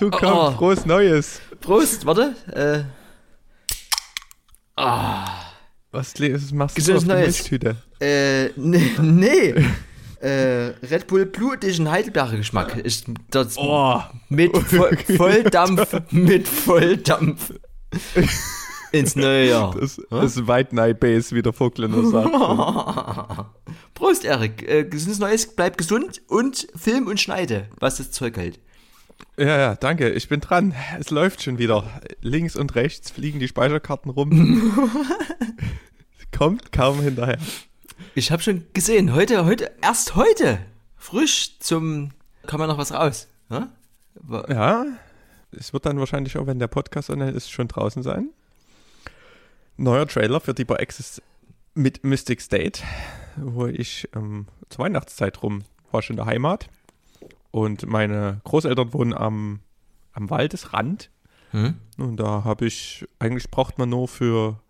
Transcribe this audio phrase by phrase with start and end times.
[0.00, 0.32] dazu kommt.
[0.32, 0.50] Oh.
[0.52, 1.40] Frohes Neues.
[1.60, 2.34] Prost, warte.
[2.52, 2.84] Äh,
[5.92, 7.38] Was le- was machst du auf Neues.
[7.50, 7.76] Milchtüte?
[8.00, 8.90] äh, nee.
[9.00, 9.54] nee.
[10.20, 17.52] äh, Red Bull Blue Edition Heidelbeere Geschmack ist das Oh, mit Voll, Volldampf, mit Volldampf
[18.92, 19.74] ins neue Jahr.
[19.78, 23.46] das, das ist White Night Base, wie der Vogtländer sagt.
[23.94, 24.66] Prost, Erik.
[24.68, 28.60] Äh, gesundes Neues, bleib gesund und film und schneide, was das Zeug hält.
[29.36, 30.10] Ja, ja, danke.
[30.10, 30.74] Ich bin dran.
[30.98, 31.84] Es läuft schon wieder.
[32.20, 34.72] Links und rechts fliegen die Speicherkarten rum.
[36.36, 37.38] Kommt kaum hinterher.
[38.14, 40.58] Ich habe schon gesehen, heute, heute, erst heute,
[40.96, 42.10] frisch zum,
[42.46, 43.28] kam ja noch was raus.
[43.50, 43.68] Ja?
[44.14, 44.86] Wa- Ja,
[45.52, 48.30] es wird dann wahrscheinlich auch, wenn der Podcast online ist, schon draußen sein.
[49.76, 51.22] Neuer Trailer für Deeper Access
[51.74, 52.82] mit Mystic State,
[53.36, 56.68] wo ich ähm, zur Weihnachtszeit rum war schon in der Heimat
[57.50, 59.60] und meine Großeltern wohnen am,
[60.12, 61.10] am Waldesrand
[61.52, 61.74] Hm?
[61.98, 64.60] und da habe ich, eigentlich braucht man nur für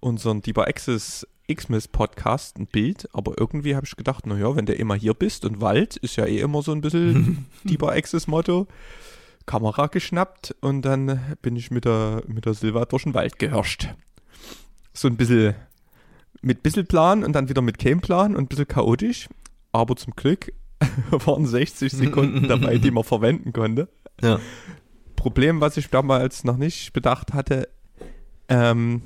[0.00, 4.74] unseren Deeper Access Xmas Podcast ein Bild, aber irgendwie habe ich gedacht, naja, wenn du
[4.74, 8.68] immer hier bist und Wald ist ja eh immer so ein bisschen Deeper Access Motto,
[9.46, 13.88] Kamera geschnappt und dann bin ich mit der, mit der Silva durch den Wald gehirscht.
[14.92, 15.54] So ein bisschen
[16.42, 19.28] mit bisschen Plan und dann wieder mit keinem Plan und ein bisschen chaotisch,
[19.72, 20.52] aber zum Glück
[21.10, 23.88] waren 60 Sekunden dabei, die man verwenden konnte.
[24.22, 24.38] Ja.
[25.16, 27.68] Problem, was ich damals noch nicht bedacht hatte,
[28.48, 29.02] ähm,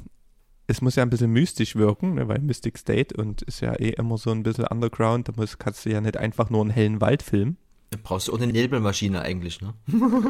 [0.67, 3.91] es muss ja ein bisschen mystisch wirken, ne, weil Mystic State und ist ja eh
[3.91, 7.01] immer so ein bisschen Underground, da muss, kannst du ja nicht einfach nur einen hellen
[7.01, 7.57] Wald filmen.
[8.03, 9.75] Brauchst du auch eine Nebelmaschine eigentlich, ne?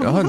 [0.03, 0.25] Ja,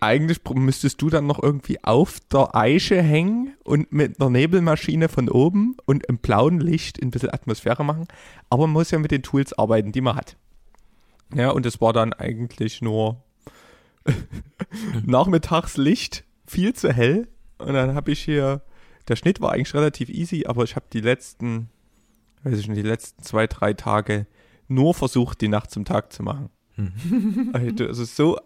[0.00, 5.28] eigentlich müsstest du dann noch irgendwie auf der Eiche hängen und mit einer Nebelmaschine von
[5.28, 8.06] oben und im blauen Licht ein bisschen Atmosphäre machen.
[8.50, 10.36] Aber man muss ja mit den Tools arbeiten, die man hat.
[11.34, 13.22] Ja, und es war dann eigentlich nur
[15.04, 17.28] Nachmittagslicht, viel zu hell.
[17.58, 18.62] Und dann habe ich hier,
[19.08, 21.70] der Schnitt war eigentlich relativ easy, aber ich habe die letzten,
[22.42, 24.26] weiß ich nicht, die letzten zwei, drei Tage
[24.68, 26.50] nur versucht, die Nacht zum Tag zu machen.
[27.52, 28.38] Also es ist so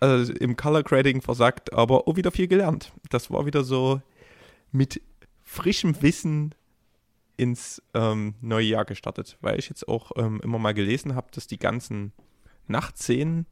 [0.00, 2.90] also im Color Grading versagt, aber auch wieder viel gelernt.
[3.10, 4.00] Das war wieder so
[4.72, 5.00] mit
[5.44, 6.54] frischem Wissen
[7.36, 11.46] ins ähm, neue Jahr gestartet, weil ich jetzt auch ähm, immer mal gelesen habe, dass
[11.46, 12.12] die ganzen
[12.66, 13.46] Nachtszenen,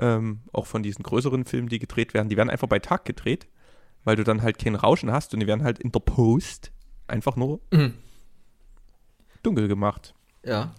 [0.00, 3.46] ähm, auch von diesen größeren Filmen, die gedreht werden, die werden einfach bei Tag gedreht,
[4.04, 6.72] weil du dann halt kein Rauschen hast und die werden halt in der Post
[7.06, 7.94] einfach nur Mhm.
[9.42, 10.14] dunkel gemacht.
[10.44, 10.74] Ja.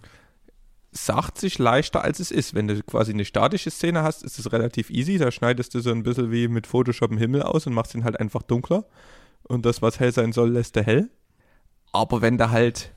[0.97, 2.53] Sagt sich leichter, als es ist.
[2.53, 5.17] Wenn du quasi eine statische Szene hast, ist es relativ easy.
[5.17, 8.03] Da schneidest du so ein bisschen wie mit Photoshop im Himmel aus und machst ihn
[8.03, 8.85] halt einfach dunkler.
[9.44, 11.09] Und das, was hell sein soll, lässt du hell.
[11.91, 12.94] Aber wenn du halt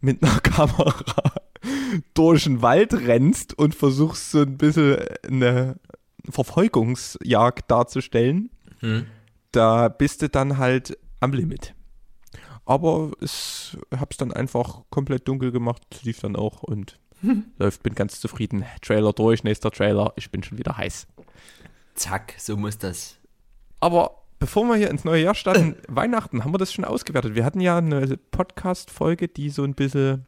[0.00, 0.94] mit einer Kamera
[2.14, 5.76] durch den Wald rennst und versuchst so ein bisschen eine
[6.28, 8.50] Verfolgungsjagd darzustellen,
[8.80, 9.06] Hm.
[9.52, 11.74] da bist du dann halt am Limit.
[12.64, 16.98] Aber ich hab's dann einfach komplett dunkel gemacht, lief dann auch und
[17.58, 18.64] läuft, bin ganz zufrieden.
[18.82, 21.06] Trailer durch, nächster Trailer, ich bin schon wieder heiß.
[21.94, 23.16] Zack, so muss das.
[23.80, 27.34] Aber bevor wir hier ins neue Jahr starten, Weihnachten, haben wir das schon ausgewertet.
[27.34, 30.26] Wir hatten ja eine Podcast-Folge, die so ein bisschen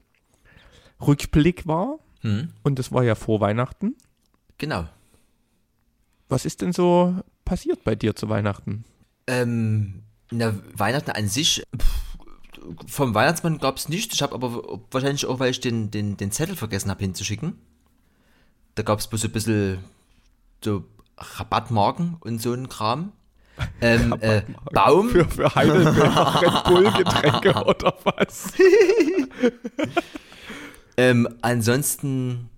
[1.00, 2.52] Rückblick war Hm.
[2.62, 3.96] und das war ja vor Weihnachten.
[4.58, 4.86] Genau.
[6.28, 7.14] Was ist denn so
[7.44, 8.84] passiert bei dir zu Weihnachten?
[9.26, 12.09] Ähm, na, Weihnachten an sich, pff,
[12.86, 14.14] vom Weihnachtsmann gab es nichts.
[14.14, 17.58] Ich habe aber wahrscheinlich auch, weil ich den, den, den Zettel vergessen habe hinzuschicken.
[18.74, 19.78] Da gab es bloß so ein bisschen
[20.64, 20.84] so
[21.16, 23.12] Rabattmarken und so ein Kram.
[23.82, 24.40] Ähm, äh,
[24.72, 25.10] Baum.
[25.10, 28.54] Für, für Heidelberger Red Bull-Getränke oder was?
[31.00, 32.50] Ähm, ansonsten,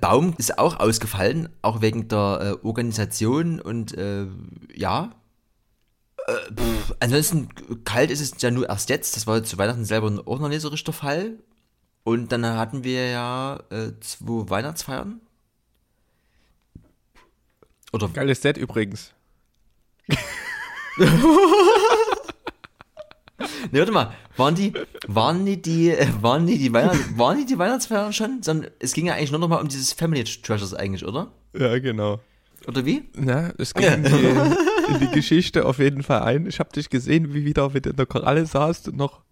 [0.00, 4.26] Baum ist auch ausgefallen, auch wegen der äh, Organisation und äh,
[4.74, 5.12] ja.
[6.28, 7.48] Äh, pff, ansonsten,
[7.84, 9.16] kalt ist es ja nur erst jetzt.
[9.16, 11.38] Das war zu Weihnachten selber auch noch nicht so richtig der Fall.
[12.04, 15.20] Und dann hatten wir ja äh, zwei Weihnachtsfeiern.
[17.92, 19.12] Oder Geiles Set übrigens.
[23.70, 24.72] Ne, warte mal, waren die,
[25.06, 28.42] waren die, die, äh, waren die, die Weihnachts, waren die die Weihnachtsfeiern schon?
[28.42, 31.30] Sondern es ging ja eigentlich nur noch mal um dieses Family Treasures eigentlich, oder?
[31.56, 32.20] Ja, genau.
[32.68, 33.08] Oder wie?
[33.16, 34.10] Na, es ging in, die,
[34.92, 36.46] in die Geschichte auf jeden Fall ein.
[36.46, 39.22] Ich habe dich gesehen, wie wieder mit in der Koralle saßt und noch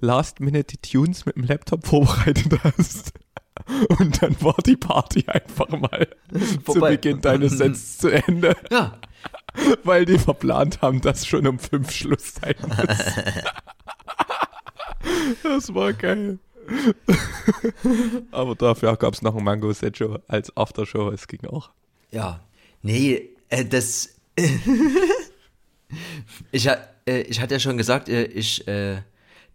[0.00, 3.12] Last Minute die Tunes mit dem Laptop vorbereitet hast.
[3.98, 6.92] Und dann war die Party einfach mal zu Vorbei.
[6.96, 8.98] Beginn deines Sets zu Ende, Ja,
[9.84, 13.14] weil die verplant haben, dass schon um fünf Schluss sein muss.
[15.42, 16.38] Das war geil.
[18.32, 21.10] Aber dafür gab es noch ein Mango Set Show als Aftershow.
[21.10, 21.70] Es ging auch.
[22.10, 22.40] ja.
[22.82, 24.16] Nee, Äh, das.
[26.52, 29.02] ich, äh, ich hatte ja schon gesagt, äh, ich, äh,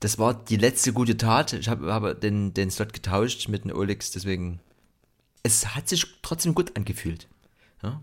[0.01, 1.54] das war die letzte gute Tat.
[1.54, 4.60] Ich habe hab den, den Slot getauscht mit dem Olix, deswegen.
[5.44, 7.27] Es hat sich trotzdem gut angefühlt.
[7.81, 8.01] Ja.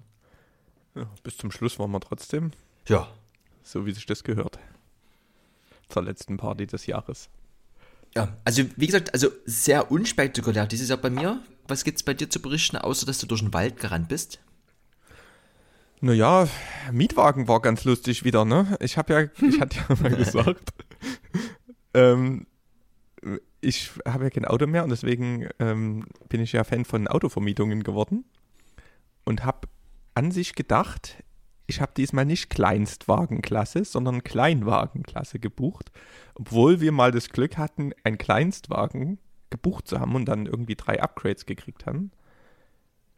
[0.95, 2.53] Ja, bis zum Schluss waren wir trotzdem,
[2.87, 3.09] ja.
[3.63, 4.59] so wie sich das gehört.
[5.89, 7.29] Zur letzten Party des Jahres.
[8.15, 11.43] Ja, also wie gesagt, also sehr unspektakulär dieses Jahr bei mir.
[11.67, 14.41] Was gibt's bei dir zu berichten, außer dass du durch den Wald gerannt bist?
[16.05, 16.49] Naja,
[16.91, 18.77] Mietwagen war ganz lustig wieder, ne?
[18.81, 20.75] Ich habe ja, ich hatte ja mal gesagt,
[21.95, 22.47] ähm,
[23.61, 27.85] ich habe ja kein Auto mehr und deswegen ähm, bin ich ja Fan von Autovermietungen
[27.85, 28.25] geworden
[29.23, 29.69] und habe
[30.15, 31.23] an sich gedacht,
[31.69, 35.93] ich habe diesmal nicht Kleinstwagenklasse, sondern Kleinwagenklasse gebucht,
[36.35, 39.19] obwohl wir mal das Glück hatten, einen Kleinstwagen
[39.51, 42.11] gebucht zu haben und dann irgendwie drei Upgrades gekriegt haben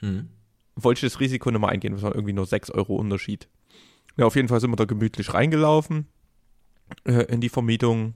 [0.01, 0.29] Hm.
[0.77, 3.49] Wollte ich das Risiko nochmal eingehen, das war irgendwie nur 6 Euro Unterschied.
[4.17, 6.07] Ja, auf jeden Fall sind wir da gemütlich reingelaufen
[7.05, 8.15] äh, in die Vermietung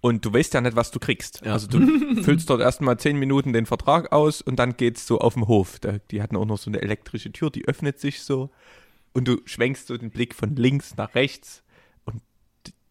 [0.00, 1.42] und du weißt ja nicht, was du kriegst.
[1.44, 1.52] Ja.
[1.52, 5.34] Also du füllst dort erstmal 10 Minuten den Vertrag aus und dann geht's so auf
[5.34, 5.78] den Hof.
[5.80, 8.50] Da, die hatten auch noch so eine elektrische Tür, die öffnet sich so
[9.12, 11.62] und du schwenkst so den Blick von links nach rechts
[12.04, 12.22] und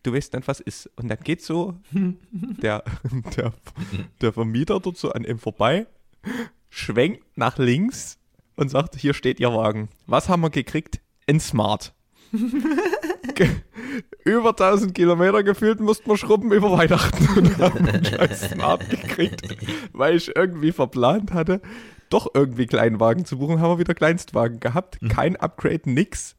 [0.03, 0.89] du weißt nicht, was ist.
[0.95, 2.83] Und dann geht so der,
[3.37, 3.53] der,
[4.21, 5.87] der Vermieter dort so an ihm vorbei,
[6.69, 8.17] schwenkt nach links
[8.55, 9.89] und sagt, hier steht Ihr Wagen.
[10.07, 10.99] Was haben wir gekriegt?
[11.27, 11.93] Ein Smart.
[14.23, 19.41] Über 1000 Kilometer gefühlt mussten wir schrubben über Weihnachten und haben einen scheiß Smart gekriegt,
[19.93, 21.61] weil ich irgendwie verplant hatte,
[22.09, 24.99] doch irgendwie Kleinwagen zu buchen, haben wir wieder Kleinstwagen gehabt.
[25.09, 26.35] Kein Upgrade, nix.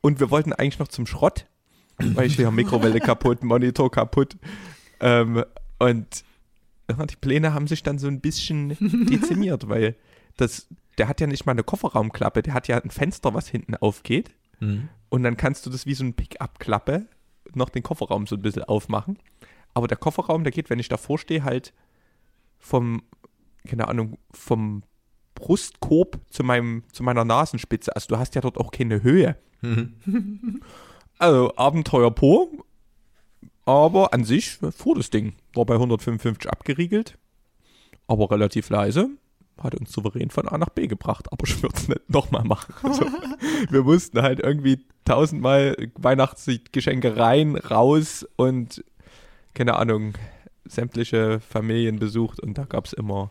[0.00, 1.46] Und wir wollten eigentlich noch zum Schrott,
[1.98, 4.36] weil ich hier Mikrowelle kaputt, Monitor kaputt.
[5.00, 5.44] Ähm,
[5.78, 6.24] und
[6.88, 8.76] die Pläne haben sich dann so ein bisschen
[9.08, 9.96] dezimiert, weil
[10.36, 10.68] das,
[10.98, 14.30] der hat ja nicht mal eine Kofferraumklappe, der hat ja ein Fenster, was hinten aufgeht.
[14.58, 14.88] Hm.
[15.08, 17.06] Und dann kannst du das wie so ein Pick-up-Klappe
[17.54, 19.18] noch den Kofferraum so ein bisschen aufmachen.
[19.74, 21.72] Aber der Kofferraum, der geht, wenn ich davor stehe, halt
[22.58, 23.02] vom,
[23.66, 24.82] keine Ahnung, vom
[25.34, 27.94] Brustkorb zu, meinem, zu meiner Nasenspitze.
[27.94, 29.36] Also du hast ja dort auch keine Höhe.
[31.16, 32.48] Also Abenteuer pur.
[33.64, 35.34] Aber an sich fuhr das Ding.
[35.54, 37.16] War bei 155 abgeriegelt.
[38.08, 39.10] Aber relativ leise.
[39.58, 41.32] Hat uns souverän von A nach B gebracht.
[41.32, 42.74] Aber ich würde es nicht nochmal machen.
[42.82, 43.06] Also,
[43.70, 48.84] wir mussten halt irgendwie tausendmal Weihnachtsgeschenke rein, raus und
[49.54, 50.14] keine Ahnung,
[50.64, 53.30] sämtliche Familien besucht und da gab es immer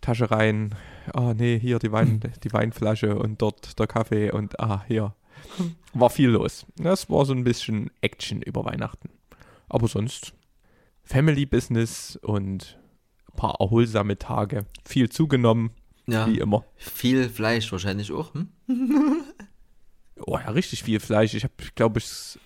[0.00, 0.74] Tasche rein,
[1.14, 5.14] ah nee, hier die, Wein, die Weinflasche und dort der Kaffee und ah, hier.
[5.94, 6.66] War viel los.
[6.76, 9.10] Das war so ein bisschen Action über Weihnachten.
[9.68, 10.34] Aber sonst
[11.04, 12.78] Family Business und
[13.36, 14.66] paar erholsame Tage.
[14.84, 15.70] Viel zugenommen,
[16.06, 16.26] Ja.
[16.26, 16.64] wie immer.
[16.76, 18.32] Viel Fleisch wahrscheinlich auch.
[18.34, 18.48] Hm?
[20.24, 21.34] Oh ja, richtig viel Fleisch.
[21.34, 22.38] Ich habe, glaube ich,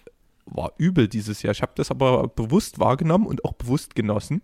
[0.47, 1.53] war übel dieses Jahr.
[1.53, 4.41] Ich habe das aber bewusst wahrgenommen und auch bewusst genossen.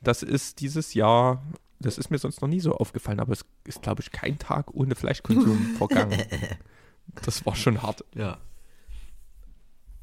[0.00, 1.42] Das ist dieses Jahr,
[1.78, 4.72] das ist mir sonst noch nie so aufgefallen, aber es ist, glaube ich, kein Tag
[4.72, 6.22] ohne Fleischkonsum vergangen.
[7.22, 8.02] Das war schon hart.
[8.14, 8.38] Ja.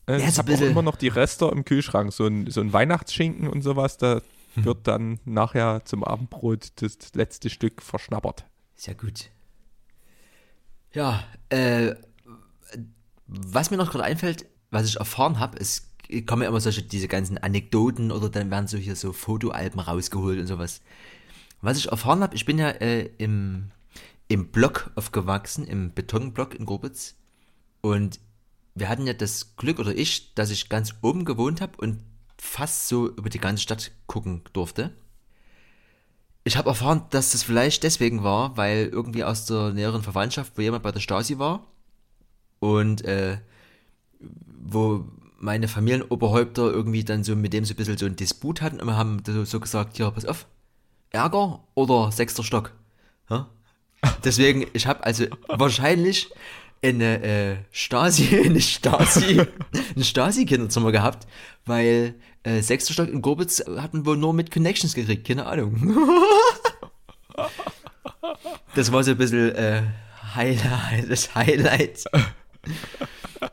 [0.06, 2.14] Äh, Ja, ich habe auch immer noch die Reste im Kühlschrank.
[2.14, 4.22] So ein, so ein Weihnachtsschinken und sowas, da.
[4.64, 8.46] wird dann nachher zum Abendbrot das letzte Stück verschnappert.
[8.76, 9.30] Sehr gut.
[10.92, 11.96] Ja, äh,
[13.28, 15.90] was mir noch gerade einfällt, was ich erfahren habe, es
[16.26, 20.40] kommen ja immer solche, diese ganzen Anekdoten oder dann werden so hier so Fotoalben rausgeholt
[20.40, 20.82] und sowas.
[21.62, 23.72] Was ich erfahren habe, ich bin ja äh, im,
[24.28, 27.16] im Block aufgewachsen, im Betonblock in Grobitz.
[27.82, 28.20] Und
[28.76, 32.00] wir hatten ja das Glück, oder ich, dass ich ganz oben gewohnt habe und
[32.38, 34.92] fast so über die ganze Stadt gucken durfte.
[36.44, 40.62] Ich habe erfahren, dass das vielleicht deswegen war, weil irgendwie aus der näheren Verwandtschaft, wo
[40.62, 41.66] jemand bei der Stasi war
[42.60, 43.38] und äh,
[44.20, 45.06] wo
[45.38, 48.88] meine Familienoberhäupter irgendwie dann so mit dem so ein bisschen so einen Disput hatten und
[48.88, 50.46] wir haben so, so gesagt, ja, pass auf,
[51.12, 52.74] Ärger oder sechster Stock.
[53.30, 53.50] Ja?
[54.24, 56.30] Deswegen, ich habe also wahrscheinlich
[56.84, 59.42] eine äh, Stasi, eine Stasi,
[59.96, 61.28] ein Stasi-Kinderzimmer gehabt,
[61.66, 65.98] weil äh, sechster Stock in Gorbitz hatten wohl nur mit Connections gekriegt, keine Ahnung.
[68.76, 69.84] Das war so ein bisschen äh,
[70.34, 72.04] Highlight, das Highlight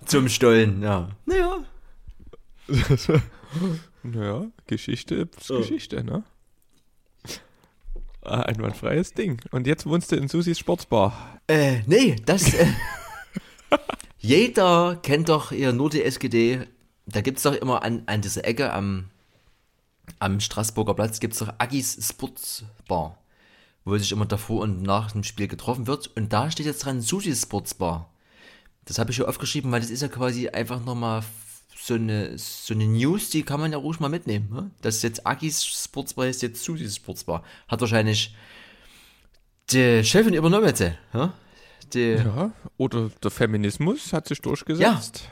[0.06, 1.10] zum Stollen, ja.
[1.26, 1.64] Naja.
[4.02, 6.24] Naja, Geschichte ist Geschichte, ne?
[8.22, 9.40] Ah, Einwandfreies Ding.
[9.50, 11.40] Und jetzt wohnst du in Susis Sportsbar.
[11.46, 12.54] Äh, nee, das.
[12.54, 12.66] Äh,
[14.18, 16.66] jeder kennt doch hier nur die SGD.
[17.06, 19.10] Da gibt's doch immer an, an dieser Ecke am,
[20.18, 23.18] am Straßburger Platz gibt's doch Agis Sportsbar,
[23.84, 26.08] wo sich immer davor und nach dem Spiel getroffen wird.
[26.16, 28.10] Und da steht jetzt dran Susis Sportsbar.
[28.84, 31.22] Das habe ich hier aufgeschrieben, weil das ist ja quasi einfach nochmal
[31.82, 34.48] so eine, so eine News, die kann man ja ruhig mal mitnehmen.
[34.52, 34.70] Ne?
[34.82, 37.42] Dass jetzt Akis Sportsbar ist jetzt Susis Sportsbar.
[37.68, 38.34] Hat wahrscheinlich
[39.70, 40.82] die Chefin übernommen jetzt.
[41.14, 41.32] Ja?
[41.94, 45.28] Die, Ja, oder der Feminismus hat sich durchgesetzt.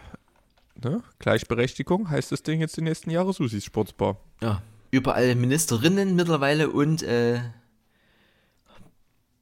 [0.83, 1.03] Ne?
[1.19, 4.17] Gleichberechtigung heißt das Ding jetzt die nächsten Jahre Susis Sportsbar.
[4.41, 7.41] ja, überall Ministerinnen mittlerweile und äh,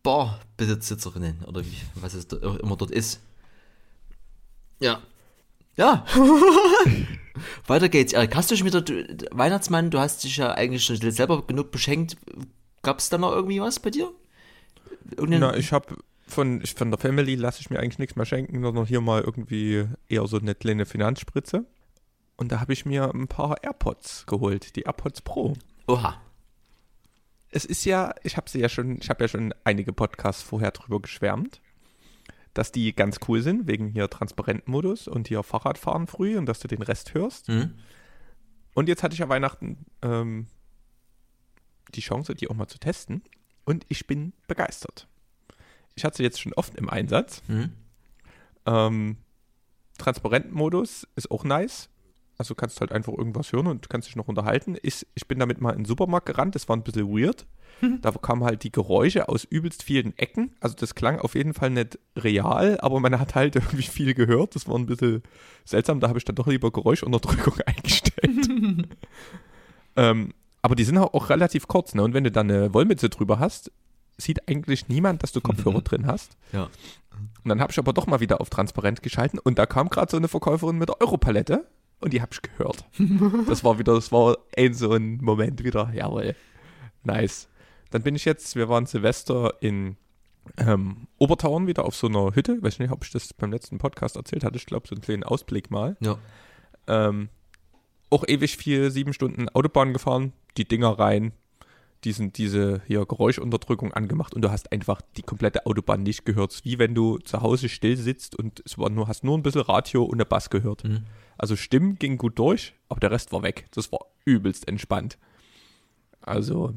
[0.02, 3.20] Barbesitzerinnen oder wie, was es da immer dort ist.
[4.80, 5.00] Ja.
[5.76, 6.06] Ja.
[7.66, 8.12] Weiter geht's.
[8.12, 11.70] Erik, hast du schon wieder, du, Weihnachtsmann, du hast dich ja eigentlich schon selber genug
[11.70, 12.16] beschenkt.
[12.82, 14.11] Gab es da noch irgendwie was bei dir?
[15.11, 15.96] Irgendeinen- Na, ich habe
[16.26, 19.87] von, von der Family lasse ich mir eigentlich nichts mehr schenken, sondern hier mal irgendwie
[20.09, 21.64] eher so eine kleine Finanzspritze.
[22.37, 25.54] Und da habe ich mir ein paar AirPods geholt, die AirPods Pro.
[25.87, 26.21] Oha.
[27.50, 30.73] Es ist ja, ich habe sie ja schon, ich habe ja schon einige Podcasts vorher
[30.73, 31.62] drüber geschwärmt,
[32.52, 36.68] dass die ganz cool sind, wegen hier Transparentmodus und hier Fahrradfahren früh und dass du
[36.68, 37.49] den Rest hörst.
[37.49, 37.75] Hm?
[38.75, 40.49] Und jetzt hatte ich ja Weihnachten ähm,
[41.95, 43.23] die Chance, die auch mal zu testen.
[43.64, 45.09] Und ich bin begeistert.
[45.96, 47.42] Ich hatte sie jetzt schon oft im Einsatz.
[47.46, 47.70] Hm?
[48.66, 49.16] Ähm,
[49.98, 51.88] Transparentmodus ist auch nice.
[52.38, 54.76] Also kannst halt einfach irgendwas hören und kannst dich noch unterhalten.
[54.82, 57.46] Ich, ich bin damit mal in den Supermarkt gerannt, das war ein bisschen weird.
[58.00, 60.54] Da kamen halt die Geräusche aus übelst vielen Ecken.
[60.60, 64.54] Also das klang auf jeden Fall nicht real, aber man hat halt irgendwie viel gehört.
[64.54, 65.22] Das war ein bisschen
[65.66, 66.00] seltsam.
[66.00, 68.88] Da habe ich dann doch lieber Geräuschunterdrückung eingestellt.
[69.96, 71.94] ähm, aber die sind auch relativ kurz.
[71.94, 72.02] Ne?
[72.02, 73.70] Und wenn du dann eine Wollmütze drüber hast,
[74.18, 76.37] sieht eigentlich niemand, dass du Kopfhörer drin hast.
[76.52, 76.68] Ja.
[77.44, 80.11] Und dann habe ich aber doch mal wieder auf transparent geschalten und da kam gerade
[80.11, 81.66] so eine Verkäuferin mit der Europalette
[82.00, 82.85] und die habe ich gehört.
[83.46, 86.35] Das war wieder, das war ein so ein Moment wieder, jawohl,
[87.04, 87.49] nice.
[87.90, 89.96] Dann bin ich jetzt, wir waren Silvester in
[90.58, 94.16] ähm, Obertauern wieder auf so einer Hütte, weiß nicht, ob ich das beim letzten Podcast
[94.16, 95.96] erzählt hatte, ich glaube so einen kleinen Ausblick mal.
[96.00, 96.18] Ja.
[96.87, 97.28] Ähm,
[98.11, 101.32] auch ewig viel, sieben Stunden Autobahn gefahren, die Dinger rein,
[102.06, 106.52] diesen, diese hier Geräuschunterdrückung angemacht und du hast einfach die komplette Autobahn nicht gehört.
[106.52, 109.36] Es ist wie wenn du zu Hause still sitzt und es war nur, hast nur
[109.36, 110.84] ein bisschen Radio und eine Bass gehört.
[110.84, 111.04] Mhm.
[111.36, 113.66] Also Stimmen ging gut durch, aber der Rest war weg.
[113.72, 115.18] Das war übelst entspannt.
[116.22, 116.75] Also,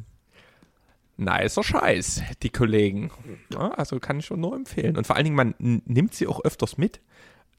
[1.15, 3.12] nicer Scheiß, die Kollegen.
[3.53, 4.98] Ja, also kann ich schon nur empfehlen.
[4.98, 7.00] Und vor allen Dingen, man nimmt sie auch öfters mit.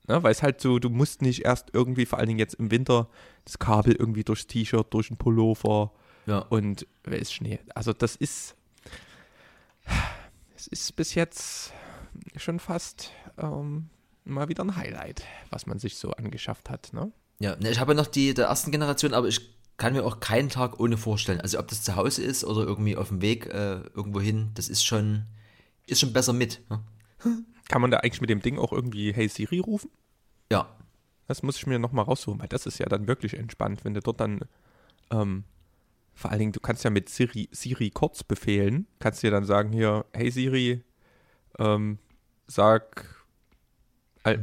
[0.08, 2.70] Ne, weil es halt so, du musst nicht erst irgendwie, vor allen Dingen jetzt im
[2.70, 3.08] Winter,
[3.44, 5.92] das Kabel irgendwie durchs T-Shirt, durch den Pullover
[6.26, 6.38] Ja.
[6.38, 7.58] und weiß Schnee.
[7.74, 8.54] Also das ist,
[10.56, 11.72] es ist bis jetzt
[12.36, 13.88] schon fast ähm,
[14.24, 16.92] mal wieder ein Highlight, was man sich so angeschafft hat.
[16.92, 17.12] Ne?
[17.38, 20.20] Ja, ne, ich habe ja noch die der ersten Generation, aber ich kann mir auch
[20.20, 21.40] keinen Tag ohne vorstellen.
[21.40, 24.68] Also ob das zu Hause ist oder irgendwie auf dem Weg äh, irgendwo hin, das
[24.68, 25.24] ist schon,
[25.86, 26.60] ist schon besser mit.
[26.68, 26.82] Ne?
[27.68, 29.90] Kann man da eigentlich mit dem Ding auch irgendwie Hey Siri rufen?
[30.52, 30.76] Ja.
[31.28, 34.00] Das muss ich mir nochmal raussuchen, weil das ist ja dann wirklich entspannt, wenn du
[34.00, 34.40] dort dann,
[35.12, 35.44] ähm,
[36.20, 39.72] vor allen Dingen, du kannst ja mit Siri, Siri kurz befehlen, kannst dir dann sagen
[39.72, 40.82] hier, hey Siri,
[41.58, 41.98] ähm,
[42.46, 43.24] sag,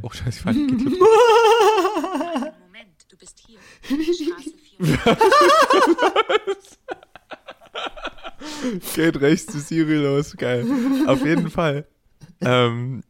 [0.02, 0.82] oh scheiße, falsch getippt.
[2.66, 3.60] Moment, du bist hier.
[3.84, 4.98] Straße 4.
[8.96, 10.66] Geht rechts zu Siri los, geil.
[11.06, 11.86] Auf jeden Fall.
[12.40, 13.04] Ähm,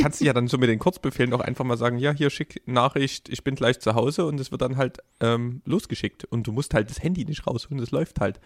[0.00, 2.62] kannst du ja dann so mit den Kurzbefehlen auch einfach mal sagen, ja, hier schick
[2.66, 6.24] Nachricht, ich bin gleich zu Hause und es wird dann halt ähm, losgeschickt.
[6.24, 8.40] Und du musst halt das Handy nicht rausholen, das läuft halt.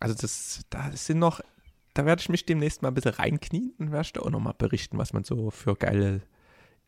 [0.00, 1.40] Also das, da sind noch,
[1.94, 4.54] da werde ich mich demnächst mal ein bisschen reinknien und werde ich da auch nochmal
[4.56, 6.22] berichten, was man so für geile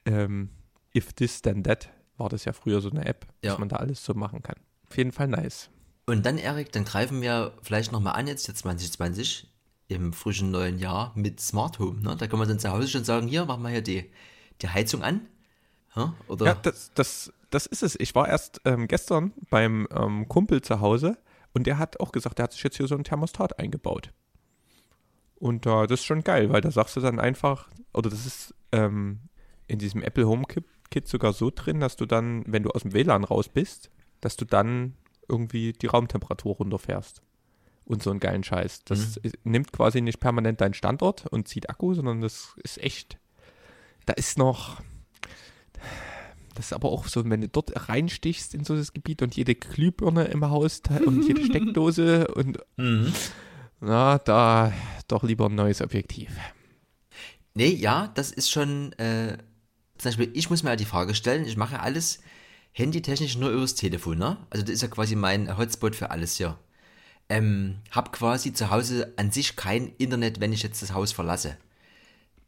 [0.05, 0.51] ähm,
[0.97, 3.53] If This Then That war das ja früher so eine App, Ja.
[3.53, 4.57] was man da alles so machen kann.
[4.89, 5.71] Auf jeden Fall nice.
[6.07, 9.49] Und dann, Erik, dann greifen wir vielleicht nochmal an, jetzt, jetzt 2020,
[9.89, 12.01] im frischen neuen Jahr mit Smart Home.
[12.01, 12.17] Ne?
[12.17, 14.11] Da kann man dann zu Hause schon sagen, hier, machen wir hier die,
[14.63, 15.23] die Heizung an.
[15.95, 16.47] Ja, oder?
[16.47, 17.99] Ja, das, das, das ist es.
[18.01, 21.19] Ich war erst ähm, gestern beim ähm, Kumpel zu Hause
[21.53, 24.13] und der hat auch gesagt, der hat sich jetzt hier so ein Thermostat eingebaut.
[25.37, 28.55] Und äh, das ist schon geil, weil da sagst du dann einfach, oder das ist
[28.73, 29.21] ähm,
[29.67, 30.45] in diesem Apple Home
[30.91, 34.37] Kit sogar so drin, dass du dann, wenn du aus dem WLAN raus bist, dass
[34.37, 34.97] du dann
[35.29, 37.23] irgendwie die Raumtemperatur runterfährst.
[37.87, 38.85] Und so einen geilen Scheiß.
[38.85, 43.19] Das ist, nimmt quasi nicht permanent deinen Standort und zieht Akku, sondern das ist echt.
[44.07, 44.81] Da ist noch.
[46.55, 49.55] Das ist aber auch so, wenn du dort reinstichst in so das Gebiet und jede
[49.55, 53.13] Glühbirne im Haus und jede Steckdose und Mhm.
[53.81, 54.73] na, da
[55.09, 56.31] doch lieber ein neues Objektiv.
[57.55, 59.37] Nee, ja, das ist schon, äh,
[59.99, 62.21] zum Beispiel, ich muss mir ja die Frage stellen, ich mache alles
[62.73, 64.39] handytechnisch nur übers Telefon, ne?
[64.51, 66.59] Also das ist ja quasi mein Hotspot für alles hier.
[67.37, 71.57] Ähm, hab quasi zu Hause an sich kein Internet, wenn ich jetzt das Haus verlasse.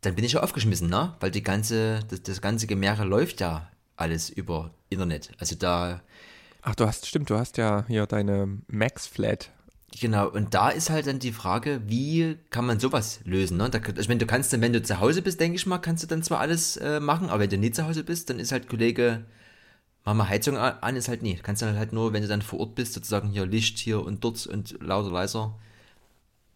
[0.02, 1.14] dann bin ich ja aufgeschmissen, ne?
[1.20, 5.30] Weil die ganze, das, das ganze Gemäre läuft ja alles über Internet.
[5.38, 6.02] Also da,
[6.62, 9.50] Ach, du hast, stimmt, du hast ja hier deine Max-Flat.
[10.00, 13.70] genau, und da ist halt dann die Frage, wie kann man sowas lösen, ne?
[13.70, 16.02] Da, ich meine, du kannst dann, wenn du zu Hause bist, denke ich mal, kannst
[16.04, 18.52] du dann zwar alles äh, machen, aber wenn du nie zu Hause bist, dann ist
[18.52, 19.24] halt Kollege,
[20.06, 21.34] mach mal Heizung an, ist halt nie.
[21.34, 24.24] Kannst dann halt nur, wenn du dann vor Ort bist, sozusagen hier Licht hier und
[24.24, 25.58] dort und lauter, leiser.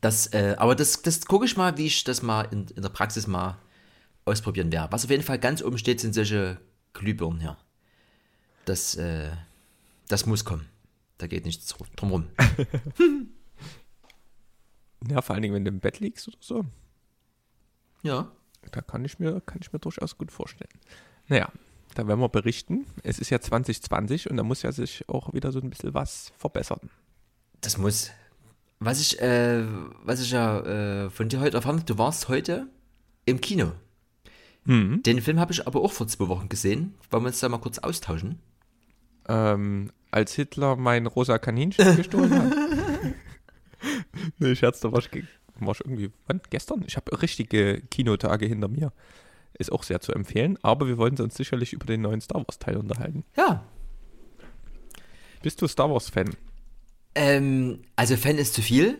[0.00, 2.88] Das, äh, aber das, das gucke ich mal, wie ich das mal in, in der
[2.88, 3.58] Praxis mal
[4.24, 4.92] ausprobieren werde.
[4.92, 6.58] Was auf jeden Fall ganz oben steht, sind solche
[6.94, 7.58] Glühbirnen hier.
[8.64, 9.30] Das, äh,
[10.08, 10.66] das muss kommen.
[11.18, 12.28] Da geht nichts drum rum.
[15.08, 16.66] Ja, vor allen Dingen, wenn du im Bett liegst oder so.
[18.02, 18.30] Ja.
[18.70, 20.68] Da kann ich mir, kann ich mir durchaus gut vorstellen.
[21.28, 21.50] Naja,
[21.94, 22.86] da werden wir berichten.
[23.02, 26.32] Es ist ja 2020 und da muss ja sich auch wieder so ein bisschen was
[26.38, 26.90] verbessern.
[27.60, 28.10] Das muss.
[28.78, 29.64] Was ich, äh,
[30.04, 32.66] was ich ja äh, von dir heute erfahren habe, du warst heute
[33.26, 33.72] im Kino.
[34.64, 35.02] Mhm.
[35.02, 36.94] Den Film habe ich aber auch vor zwei Wochen gesehen.
[37.10, 38.38] Wollen wir uns da mal kurz austauschen?
[39.28, 42.52] Ähm, als Hitler mein rosa Kaninchen gestohlen hat.
[44.38, 45.10] nee, Scherz, da war ich,
[45.58, 46.40] war ich irgendwie, wann?
[46.50, 46.84] Gestern?
[46.86, 48.92] Ich habe richtige Kinotage hinter mir.
[49.54, 52.58] Ist auch sehr zu empfehlen, aber wir wollten uns sicherlich über den neuen Star Wars
[52.58, 53.24] Teil unterhalten.
[53.36, 53.64] Ja.
[55.42, 56.30] Bist du Star Wars Fan?
[57.14, 58.98] Ähm, also Fan ist zu viel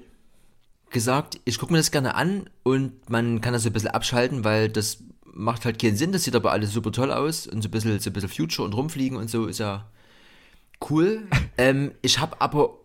[0.91, 1.41] gesagt.
[1.45, 4.69] Ich gucke mir das gerne an und man kann das so ein bisschen abschalten, weil
[4.69, 6.13] das macht halt keinen Sinn.
[6.13, 8.67] Das sieht aber alles super toll aus und so ein bisschen, so ein bisschen Future
[8.67, 9.91] und rumfliegen und so ist ja
[10.91, 11.27] cool.
[11.59, 12.79] ähm, ich habe aber,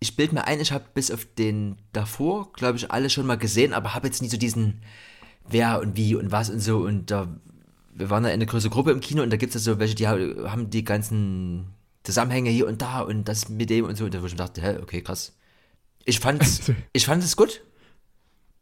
[0.00, 3.38] ich bilde mir ein, ich habe bis auf den davor, glaube ich, alle schon mal
[3.38, 4.82] gesehen, aber habe jetzt nie so diesen
[5.50, 7.28] wer und wie und was und so und da
[7.94, 9.80] wir waren da in einer größere Gruppe im Kino und da gibt es ja so
[9.80, 11.66] welche, die ha- haben die ganzen
[12.04, 14.04] Zusammenhänge hier und da und das mit dem und so.
[14.04, 15.36] Und da wo ich mir dachte, hä, okay, krass.
[16.04, 17.60] Ich fand's, ich fand es gut,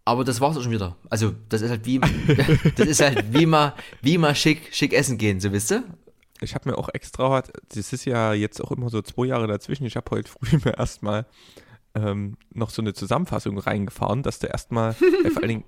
[0.07, 0.97] aber das war's auch schon wieder.
[1.11, 2.01] Also, das ist halt wie,
[2.77, 5.85] das ist halt wie mal, wie mal schick, schick essen gehen, so wisst ihr?
[6.41, 7.43] Ich habe mir auch extra,
[7.75, 10.79] das ist ja jetzt auch immer so zwei Jahre dazwischen, ich habe heute früh mir
[10.79, 11.27] erstmal
[11.95, 14.93] ähm, noch so eine Zusammenfassung reingefahren, dass du erstmal,
[15.25, 15.65] äh, vor allen Dingen,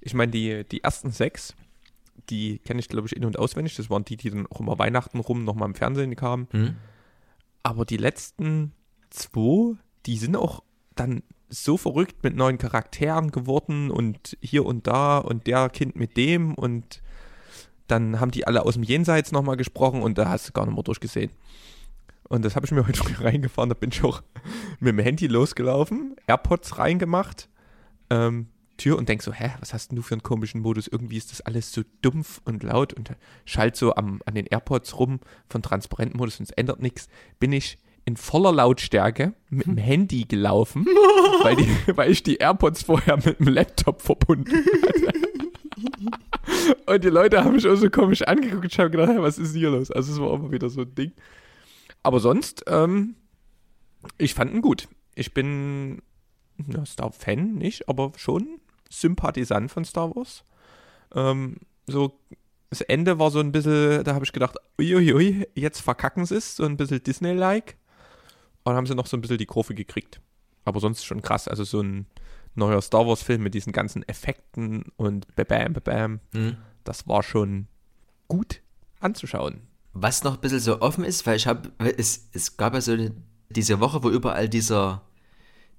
[0.00, 1.54] ich meine, die, die ersten sechs,
[2.30, 3.76] die kenne ich, glaube ich, in- und auswendig.
[3.76, 6.48] Das waren die, die dann auch immer Weihnachten rum nochmal im Fernsehen kamen.
[6.50, 6.76] Hm?
[7.62, 8.72] Aber die letzten
[9.10, 10.62] zwei, die sind auch
[10.94, 16.16] dann so verrückt mit neuen Charakteren geworden und hier und da und der Kind mit
[16.16, 17.02] dem und
[17.86, 20.74] dann haben die alle aus dem Jenseits nochmal gesprochen und da hast du gar nicht
[20.74, 21.30] mehr durchgesehen.
[22.28, 24.22] Und das habe ich mir heute früh reingefahren, da bin ich auch
[24.80, 27.48] mit dem Handy losgelaufen, AirPods reingemacht,
[28.10, 28.48] ähm,
[28.78, 30.88] Tür und denk so, hä, was hast denn du für einen komischen Modus?
[30.88, 33.10] Irgendwie ist das alles so dumpf und laut und
[33.44, 37.08] schalt so am, an den AirPods rum von Transparentmodus und es ändert nichts.
[37.38, 40.86] Bin ich in voller Lautstärke mit dem Handy gelaufen,
[41.42, 45.28] weil, die, weil ich die AirPods vorher mit dem Laptop verbunden hatte.
[46.86, 48.72] Und die Leute haben mich auch so komisch angeguckt.
[48.72, 49.90] Ich habe gedacht, was ist hier los?
[49.90, 51.12] Also es war immer wieder so ein Ding.
[52.02, 53.16] Aber sonst, ähm,
[54.16, 54.88] ich fand ihn gut.
[55.14, 56.00] Ich bin
[56.66, 60.44] ja, Star-Fan nicht, aber schon Sympathisant von Star Wars.
[61.14, 62.18] Ähm, so,
[62.70, 66.56] das Ende war so ein bisschen, da habe ich gedacht, uiuiui, jetzt verkacken sie es,
[66.56, 67.76] so ein bisschen Disney-like.
[68.64, 70.20] Und dann haben sie noch so ein bisschen die Kurve gekriegt.
[70.64, 72.06] Aber sonst schon krass, also so ein
[72.54, 76.56] neuer Star Wars-Film mit diesen ganzen Effekten und bam, bam, Hm?
[76.84, 77.68] das war schon
[78.26, 78.60] gut
[79.00, 79.62] anzuschauen.
[79.94, 82.92] Was noch ein bisschen so offen ist, weil ich habe, es, es gab ja so
[82.92, 83.12] eine,
[83.48, 85.02] diese Woche, wo überall dieser,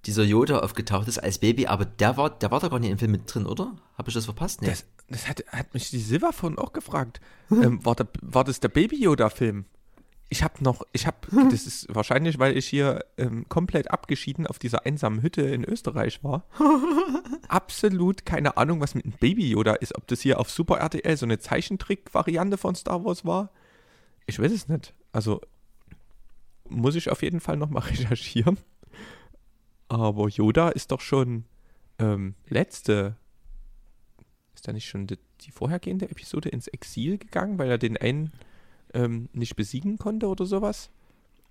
[0.06, 2.98] dieser Yoda aufgetaucht ist als Baby, aber der war, der war da gar nicht im
[2.98, 3.76] Film mit drin, oder?
[3.98, 4.62] Habe ich das verpasst?
[4.62, 4.70] Nee.
[4.70, 7.20] Das, das hat, hat mich die Silva von auch gefragt.
[7.52, 9.66] ähm, war, der, war das der Baby Yoda-Film?
[10.32, 11.18] Ich habe noch, ich habe,
[11.50, 16.24] das ist wahrscheinlich, weil ich hier ähm, komplett abgeschieden auf dieser einsamen Hütte in Österreich
[16.24, 16.46] war.
[17.48, 19.98] Absolut keine Ahnung, was mit einem Baby Yoda ist.
[19.98, 23.50] Ob das hier auf Super RTL so eine Zeichentrick-Variante von Star Wars war.
[24.28, 24.94] Ich weiß es nicht.
[25.12, 25.42] Also
[26.70, 28.60] muss ich auf jeden Fall nochmal recherchieren.
[29.89, 31.45] Aber Yoda ist doch schon
[31.99, 33.17] ähm, letzte
[34.60, 38.32] ist da nicht schon die, die vorhergehende Episode ins Exil gegangen, weil er den einen
[38.93, 40.89] ähm, nicht besiegen konnte oder sowas?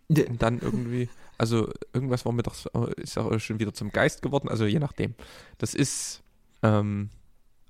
[0.08, 2.54] Und dann irgendwie, also irgendwas war mir doch,
[2.96, 5.14] ist auch schon wieder zum Geist geworden, also je nachdem.
[5.58, 6.22] Das ist
[6.62, 7.10] ähm,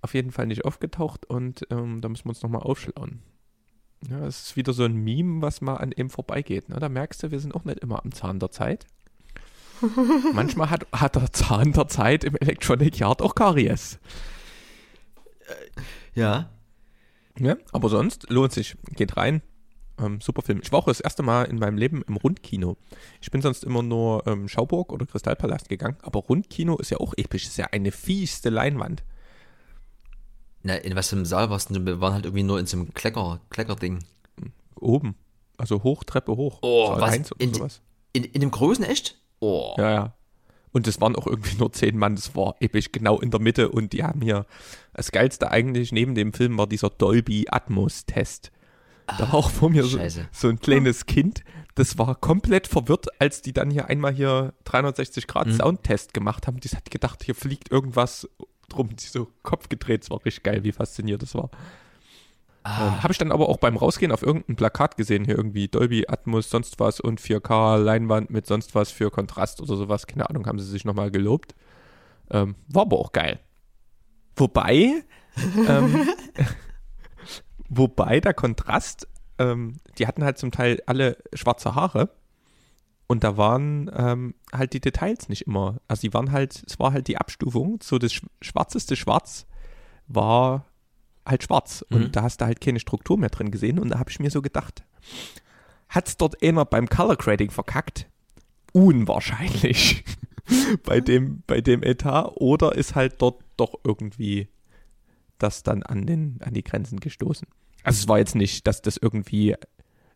[0.03, 3.23] auf jeden Fall nicht aufgetaucht und ähm, da müssen wir uns nochmal aufschlauen.
[4.09, 6.69] Ja, es ist wieder so ein Meme, was mal an ihm vorbeigeht.
[6.69, 6.79] Ne?
[6.79, 8.87] Da merkst du, wir sind auch nicht immer am Zahn der Zeit.
[10.33, 13.99] Manchmal hat, hat der Zahn der Zeit im Electronic Yard auch Karies.
[16.15, 16.51] Ja.
[17.39, 18.77] Ja, aber sonst lohnt sich.
[18.95, 19.43] Geht rein.
[20.01, 20.61] Ähm, super Film.
[20.63, 22.77] Ich war auch das erste Mal in meinem Leben im Rundkino.
[23.21, 27.15] Ich bin sonst immer nur ähm, Schauburg oder Kristallpalast gegangen, aber Rundkino ist ja auch
[27.17, 27.47] episch.
[27.47, 29.03] Ist ja eine fieste Leinwand.
[30.63, 31.85] Na, in was für einem Saal warst du?
[31.85, 34.05] Wir waren halt irgendwie nur in so einem Klecker, Kleckerding.
[34.77, 35.15] Oben.
[35.57, 36.59] Also hoch, Treppe hoch.
[36.63, 37.31] Oh, Saal was?
[37.39, 37.81] In, sowas.
[38.13, 39.19] in, in dem großen echt?
[39.41, 39.75] Oh.
[39.79, 40.15] Ja, ja.
[40.73, 43.71] Und es waren auch irgendwie nur zehn Mann, das war episch genau in der Mitte
[43.71, 44.45] und die haben hier,
[44.93, 48.53] das Geilste eigentlich neben dem Film war dieser Dolby Atmos Test.
[49.07, 49.99] Da war auch vor mir so,
[50.31, 51.43] so ein kleines Kind,
[51.75, 55.53] das war komplett verwirrt, als die dann hier einmal hier 360 Grad Mhm.
[55.53, 56.59] Soundtest gemacht haben.
[56.61, 58.29] Die hat gedacht, hier fliegt irgendwas
[58.69, 60.03] drum, die so Kopf gedreht.
[60.03, 61.51] Es war richtig geil, wie fasziniert das war.
[62.79, 66.07] Ähm, Habe ich dann aber auch beim Rausgehen auf irgendein Plakat gesehen, hier irgendwie Dolby
[66.09, 70.07] Atmos, sonst was und 4K Leinwand mit sonst was für Kontrast oder sowas.
[70.07, 71.55] Keine Ahnung, haben sie sich nochmal gelobt.
[72.31, 73.39] Ähm, war aber auch geil.
[74.37, 75.03] Wobei,
[75.69, 76.09] ähm,
[77.69, 82.11] wobei der Kontrast, ähm, die hatten halt zum Teil alle schwarze Haare
[83.07, 85.81] und da waren ähm, halt die Details nicht immer.
[85.89, 89.47] Also die waren halt, es war halt die Abstufung, so das sch- schwarzeste Schwarz
[90.07, 90.67] war
[91.29, 92.13] halt schwarz und Mhm.
[92.13, 94.43] da hast du halt keine Struktur mehr drin gesehen und da habe ich mir so
[94.43, 94.85] gedacht,
[95.89, 98.07] hat's dort einer beim Color Grading verkackt?
[98.73, 100.05] Unwahrscheinlich
[100.85, 104.49] bei dem bei dem Etat oder ist halt dort doch irgendwie
[105.39, 107.47] das dann an den an die Grenzen gestoßen.
[107.85, 109.55] Also es war jetzt nicht, dass das irgendwie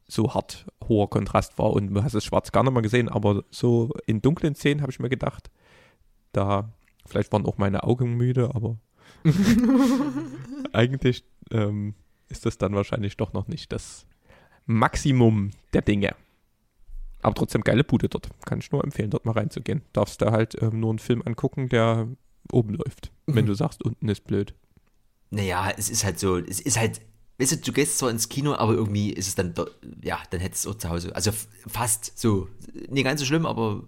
[0.08, 3.44] so hart hoher Kontrast war und du hast es schwarz gar nicht mal gesehen, aber
[3.50, 5.50] so in dunklen Szenen habe ich mir gedacht,
[6.32, 6.72] da
[7.06, 8.76] vielleicht waren auch meine Augen müde, aber
[10.72, 11.94] eigentlich ähm,
[12.28, 14.06] ist das dann wahrscheinlich doch noch nicht das
[14.66, 16.14] Maximum der Dinge.
[17.20, 18.28] Aber trotzdem geile Bude dort.
[18.44, 19.82] Kann ich nur empfehlen, dort mal reinzugehen.
[19.92, 22.08] Darfst da halt ähm, nur einen Film angucken, der
[22.50, 23.12] oben läuft.
[23.26, 24.54] Wenn du sagst, unten ist blöd.
[25.30, 27.00] Naja, es ist halt so, es ist halt,
[27.38, 29.54] weißt du, du gehst zwar ins Kino, aber irgendwie ist es dann,
[30.02, 31.14] ja, dann hättest du es auch zu Hause.
[31.14, 31.30] Also
[31.66, 32.48] fast so.
[32.90, 33.84] Nicht ganz so schlimm, aber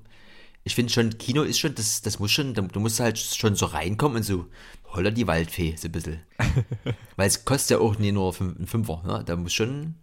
[0.65, 3.67] ich finde schon, Kino ist schon, das, das muss schon, du musst halt schon so
[3.67, 4.47] reinkommen und so,
[4.87, 6.21] holla die Waldfee, so ein bisschen.
[7.17, 9.23] Weil es kostet ja auch nicht nur fünf, ein Fünfer, ne?
[9.25, 9.95] Da muss schon,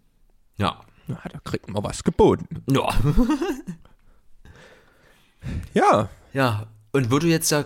[0.58, 0.80] ja.
[1.08, 2.64] Na, da kriegt man was geboten.
[2.70, 2.90] Ja.
[5.74, 7.66] Ja, Ja, und wo du jetzt ja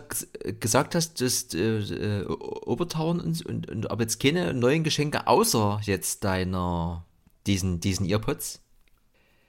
[0.59, 5.81] gesagt hast, dass äh, äh, Obertauern und, und, und aber jetzt keine neuen Geschenke außer
[5.83, 7.05] jetzt deiner
[7.47, 8.61] diesen diesen Earpods.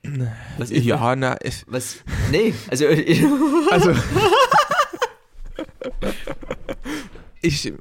[0.59, 2.03] Was ist ja, na, ich, was?
[2.31, 2.87] Nee, also
[3.71, 3.93] also
[7.43, 7.73] ich,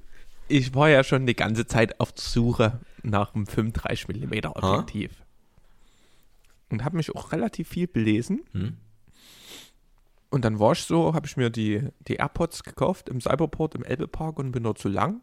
[0.47, 5.11] ich war ja schon die ganze Zeit auf der Suche nach einem 35 mm Objektiv.
[6.69, 8.41] Und habe mich auch relativ viel belesen.
[8.51, 8.77] Hm.
[10.29, 13.83] Und dann war ich so, habe ich mir die, die AirPods gekauft im Cyberport im
[13.83, 15.21] Elbepark und bin dort zu lang.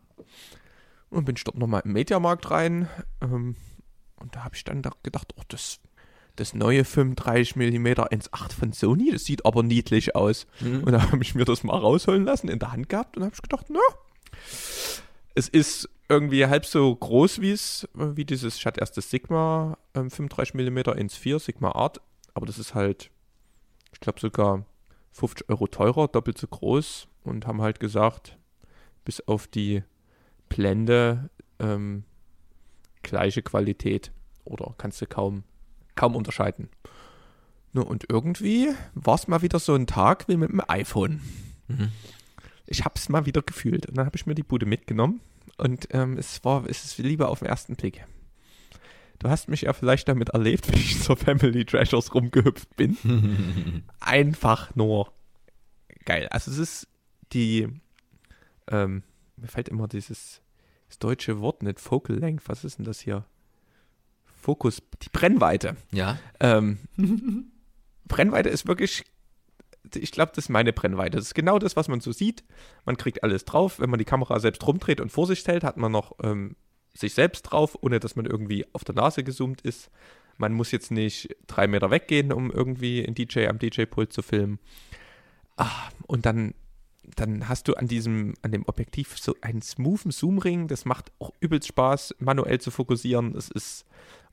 [1.11, 2.89] Und bin ich dort nochmal im Mediamarkt rein.
[3.21, 3.57] Ähm,
[4.17, 5.81] und da habe ich dann da gedacht, oh, das,
[6.37, 10.47] das neue 35 mm 1.8 von Sony, das sieht aber niedlich aus.
[10.85, 13.35] Und da habe ich mir das mal rausholen lassen, in der Hand gehabt und habe
[13.35, 13.81] ich gedacht, na,
[15.35, 19.79] es ist irgendwie halb so groß wie es, wie dieses, ich hatte erst das Sigma
[19.95, 22.01] ähm, 35 mm 1.4 Sigma Art,
[22.35, 23.11] aber das ist halt,
[23.93, 24.65] ich glaube sogar
[25.13, 28.39] 50 Euro teurer, doppelt so groß und haben halt gesagt,
[29.05, 29.83] bis auf die
[30.49, 32.05] Blende ähm,
[33.03, 34.13] gleiche Qualität
[34.45, 35.45] oder kannst du kaum,
[35.95, 36.69] kaum unterscheiden.
[37.73, 41.21] Nur und irgendwie war es mal wieder so ein Tag wie mit dem iPhone.
[42.67, 45.21] Ich habe es mal wieder gefühlt und dann habe ich mir die Bude mitgenommen
[45.59, 48.05] und ähm, es war, es ist lieber auf den ersten Blick.
[49.19, 53.85] Du hast mich ja vielleicht damit erlebt, wie ich zur Family Treasures rumgehüpft bin.
[54.01, 55.13] Einfach nur
[56.05, 56.29] geil.
[56.31, 56.89] Also es ist
[57.33, 57.69] die,
[58.71, 59.03] ähm,
[59.37, 60.43] mir fällt immer dieses
[60.89, 63.25] das deutsche Wort nicht, Focal Length, was ist denn das hier?
[64.43, 65.77] Fokus, die Brennweite.
[65.93, 66.19] ja.
[66.41, 66.79] Ähm,
[68.05, 69.05] Brennweite ist wirklich,
[69.95, 71.17] ich glaube, das ist meine Brennweite.
[71.17, 72.45] Das ist genau das, was man so sieht.
[72.85, 73.81] Man kriegt alles drauf.
[73.81, 76.57] Wenn man die Kamera selbst rumdreht und vor sich hält, hat man noch ähm,
[76.95, 79.91] sich selbst drauf, ohne dass man irgendwie auf der Nase gezoomt ist.
[80.37, 84.59] Man muss jetzt nicht drei Meter weggehen, um irgendwie ein DJ am DJ-Pult zu filmen.
[85.57, 86.55] Ah, und dann,
[87.17, 90.69] dann hast du an diesem, an dem Objektiv so einen smoothen Zoomring.
[90.69, 93.37] Das macht auch übelst Spaß, manuell zu fokussieren.
[93.37, 93.87] Es ist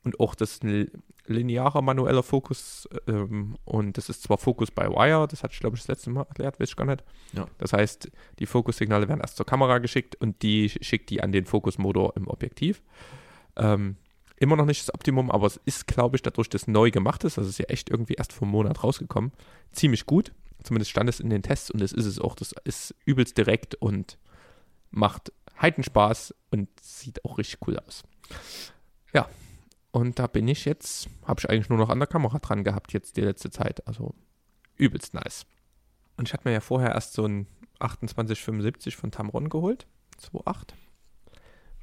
[0.03, 0.89] und auch das ist ein
[1.25, 5.75] linearer manueller Fokus ähm, und das ist zwar Fokus by Wire, das hatte ich glaube
[5.75, 7.03] ich das letzte Mal erklärt, weiß ich gar nicht.
[7.33, 7.47] Ja.
[7.57, 8.09] Das heißt,
[8.39, 12.27] die Fokussignale werden erst zur Kamera geschickt und die schickt die an den Fokusmotor im
[12.27, 12.81] Objektiv.
[13.55, 13.97] Ähm,
[14.37, 17.37] immer noch nicht das Optimum, aber es ist, glaube ich, dadurch, dass neu gemacht ist,
[17.37, 19.31] das ist ja echt irgendwie erst vor einem Monat rausgekommen,
[19.71, 20.31] ziemlich gut.
[20.63, 22.35] Zumindest stand es in den Tests und das ist es auch.
[22.35, 24.17] Das ist übelst direkt und
[24.91, 25.31] macht
[25.61, 28.03] heiden Spaß und sieht auch richtig cool aus.
[29.13, 29.29] Ja,
[29.91, 32.93] und da bin ich jetzt, habe ich eigentlich nur noch an der Kamera dran gehabt
[32.93, 33.85] jetzt die letzte Zeit.
[33.87, 34.13] Also
[34.77, 35.45] übelst nice.
[36.17, 37.47] Und ich hatte mir ja vorher erst so ein
[37.79, 39.87] 2875 von Tamron geholt,
[40.21, 40.73] 2.8.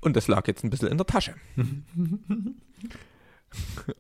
[0.00, 1.34] Und das lag jetzt ein bisschen in der Tasche.
[1.56, 2.56] und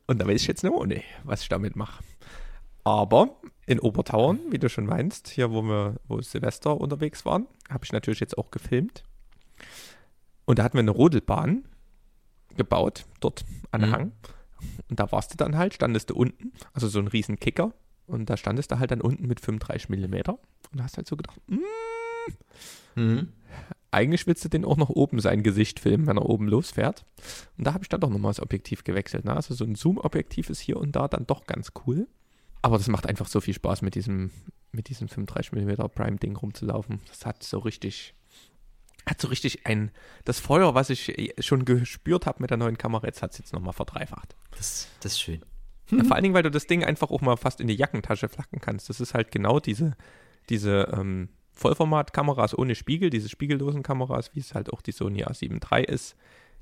[0.06, 2.04] da weiß ich jetzt nicht, was ich damit mache.
[2.84, 7.84] Aber in Obertauern, wie du schon meinst, hier wo wir, wo Silvester unterwegs waren, habe
[7.84, 9.02] ich natürlich jetzt auch gefilmt.
[10.44, 11.64] Und da hatten wir eine Rodelbahn
[12.56, 13.92] gebaut, dort an Mhm.
[13.92, 14.12] Hang.
[14.88, 17.72] Und da warst du dann halt, standest du unten, also so ein riesen Kicker.
[18.06, 20.38] Und da standest du halt dann unten mit 35 Millimeter
[20.72, 21.58] und hast halt so gedacht, "Mm,
[23.00, 23.28] Mhm.
[23.90, 27.04] eigentlich willst du den auch noch oben sein Gesicht filmen, wenn er oben losfährt.
[27.58, 29.24] Und da habe ich dann doch nochmal das Objektiv gewechselt.
[29.24, 29.34] Ne?
[29.34, 32.08] Also so ein Zoom-Objektiv ist hier und da dann doch ganz cool.
[32.62, 34.30] Aber das macht einfach so viel Spaß, mit diesem,
[34.72, 37.00] mit diesem 35mm Prime-Ding rumzulaufen.
[37.08, 38.14] Das hat so richtig,
[39.08, 39.92] hat so richtig ein,
[40.24, 43.52] das Feuer, was ich schon gespürt habe mit der neuen Kamera, jetzt hat es jetzt
[43.52, 44.34] nochmal verdreifacht.
[44.50, 45.42] Das, das ist schön.
[45.90, 48.28] Ja, vor allen Dingen, weil du das Ding einfach auch mal fast in die Jackentasche
[48.28, 48.88] flacken kannst.
[48.88, 49.96] Das ist halt genau diese,
[50.48, 55.60] diese ähm, Vollformat-Kameras ohne Spiegel, diese spiegellosen Kameras, wie es halt auch die Sony A7
[55.72, 56.16] III ist.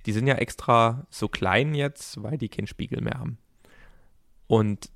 [0.04, 3.38] Die sind ja extra so klein jetzt, weil die keinen Spiegel mehr haben.
[4.46, 4.90] Und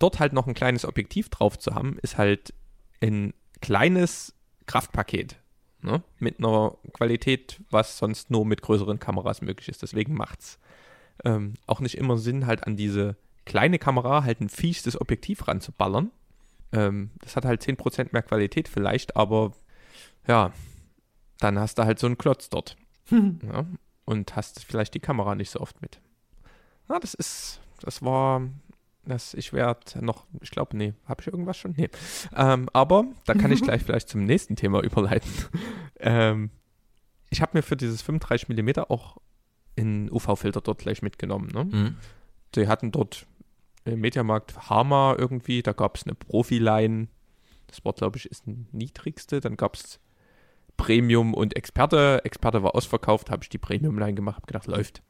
[0.00, 2.52] dort halt noch ein kleines Objektiv drauf zu haben, ist halt
[3.00, 4.34] ein kleines
[4.66, 5.36] Kraftpaket.
[5.84, 6.02] Ne?
[6.18, 9.82] Mit einer Qualität, was sonst nur mit größeren Kameras möglich ist.
[9.82, 10.58] Deswegen macht's
[11.24, 16.10] ähm, auch nicht immer Sinn, halt an diese kleine Kamera halt ein fiestes Objektiv ranzuballern.
[16.72, 19.52] Ähm, das hat halt 10% mehr Qualität vielleicht, aber
[20.26, 20.52] ja,
[21.38, 22.76] dann hast du halt so einen Klotz dort.
[23.10, 23.66] ja,
[24.06, 26.00] und hast vielleicht die Kamera nicht so oft mit.
[26.88, 28.40] Ja, das ist, das war,
[29.06, 31.74] das, ich werde noch, ich glaube, nee, habe ich irgendwas schon?
[31.76, 31.90] Nee.
[32.34, 35.30] Ähm, aber da kann ich gleich vielleicht zum nächsten Thema überleiten.
[36.00, 36.50] ähm,
[37.30, 39.18] ich habe mir für dieses 35mm auch
[39.76, 41.48] einen UV-Filter dort gleich mitgenommen.
[41.52, 41.64] Ne?
[41.64, 41.96] Mhm.
[42.54, 43.26] Die hatten dort
[43.84, 47.08] im Mediamarkt Hama irgendwie, da gab es eine Profi-Line.
[47.66, 49.40] Das war, glaube ich, ist ein niedrigste.
[49.40, 50.00] Dann gab es
[50.76, 52.20] Premium und Experte.
[52.24, 55.02] Experte war ausverkauft, habe ich die Premium-Line gemacht, habe gedacht, läuft.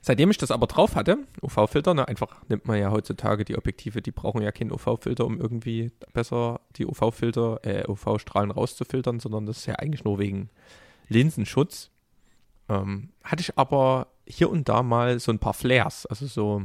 [0.00, 4.02] Seitdem ich das aber drauf hatte, UV-Filter, ne, einfach nimmt man ja heutzutage die Objektive,
[4.02, 9.58] die brauchen ja keinen UV-Filter, um irgendwie besser die UV-Filter, äh, UV-Strahlen rauszufiltern, sondern das
[9.58, 10.50] ist ja eigentlich nur wegen
[11.08, 11.90] Linsenschutz.
[12.68, 16.62] Ähm, hatte ich aber hier und da mal so ein paar Flares, also so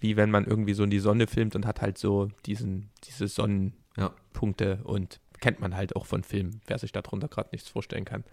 [0.00, 3.28] wie wenn man irgendwie so in die Sonne filmt und hat halt so diesen, diese
[3.28, 4.84] Sonnenpunkte Ja.
[4.84, 8.24] und kennt man halt auch von Filmen, wer sich darunter gerade nichts vorstellen kann.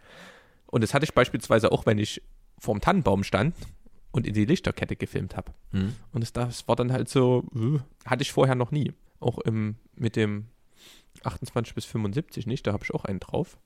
[0.68, 2.22] Und das hatte ich beispielsweise auch, wenn ich
[2.60, 3.56] vorm Tannenbaum stand
[4.12, 5.54] und in die Lichterkette gefilmt habe.
[5.72, 5.96] Mhm.
[6.12, 8.94] Und das, das war dann halt so, äh, hatte ich vorher noch nie.
[9.20, 10.48] Auch im, mit dem
[11.24, 13.58] 28 bis 75 nicht, da habe ich auch einen drauf.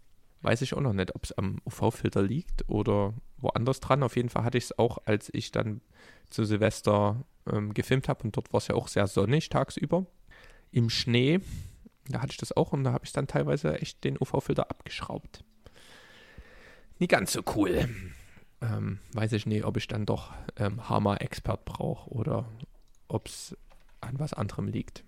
[0.41, 4.03] Weiß ich auch noch nicht, ob es am UV-Filter liegt oder woanders dran.
[4.03, 5.81] Auf jeden Fall hatte ich es auch, als ich dann
[6.29, 10.05] zu Silvester ähm, gefilmt habe und dort war es ja auch sehr sonnig tagsüber.
[10.71, 11.39] Im Schnee,
[12.09, 15.43] da hatte ich das auch und da habe ich dann teilweise echt den UV-Filter abgeschraubt.
[16.99, 17.87] Nie ganz so cool.
[18.63, 22.45] Ähm, weiß ich nicht, ob ich dann doch ähm, Hammer-Expert brauche oder
[23.09, 23.57] ob es
[23.99, 25.03] an was anderem liegt.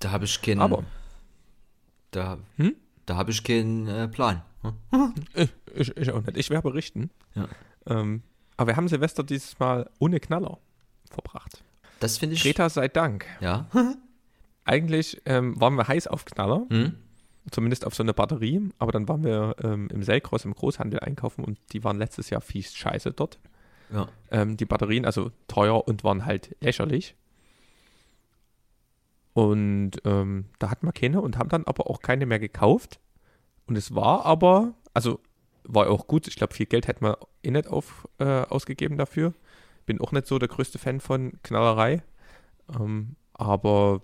[0.00, 0.60] Da habe ich keinen.
[0.60, 0.84] Aber
[2.10, 2.74] Da, Hm?
[3.06, 4.42] da habe ich keinen äh, Plan.
[4.62, 5.12] Hm?
[5.74, 6.36] ich, ich, auch nicht.
[6.38, 7.10] Ich werde berichten.
[7.34, 7.48] Ja.
[7.86, 8.22] Ähm,
[8.56, 10.58] aber wir haben Silvester dieses Mal ohne Knaller
[11.10, 11.62] verbracht.
[12.00, 12.42] Das finde ich.
[12.42, 13.26] Greta sei Dank.
[13.40, 13.68] Ja.
[14.64, 16.94] Eigentlich ähm, waren wir heiß auf Knaller, Hm?
[17.50, 21.44] Zumindest auf so eine Batterie, aber dann waren wir ähm, im Selkross im Großhandel einkaufen
[21.44, 23.38] und die waren letztes Jahr fies scheiße dort.
[23.92, 24.08] Ja.
[24.30, 27.14] Ähm, die Batterien, also teuer und waren halt lächerlich.
[29.32, 32.98] Und ähm, da hatten wir keine und haben dann aber auch keine mehr gekauft.
[33.66, 35.20] Und es war aber, also
[35.62, 36.26] war auch gut.
[36.26, 39.34] Ich glaube, viel Geld hätten wir eh nicht auf, äh, ausgegeben dafür.
[39.86, 42.02] Bin auch nicht so der größte Fan von Knallerei.
[42.74, 44.02] Ähm, aber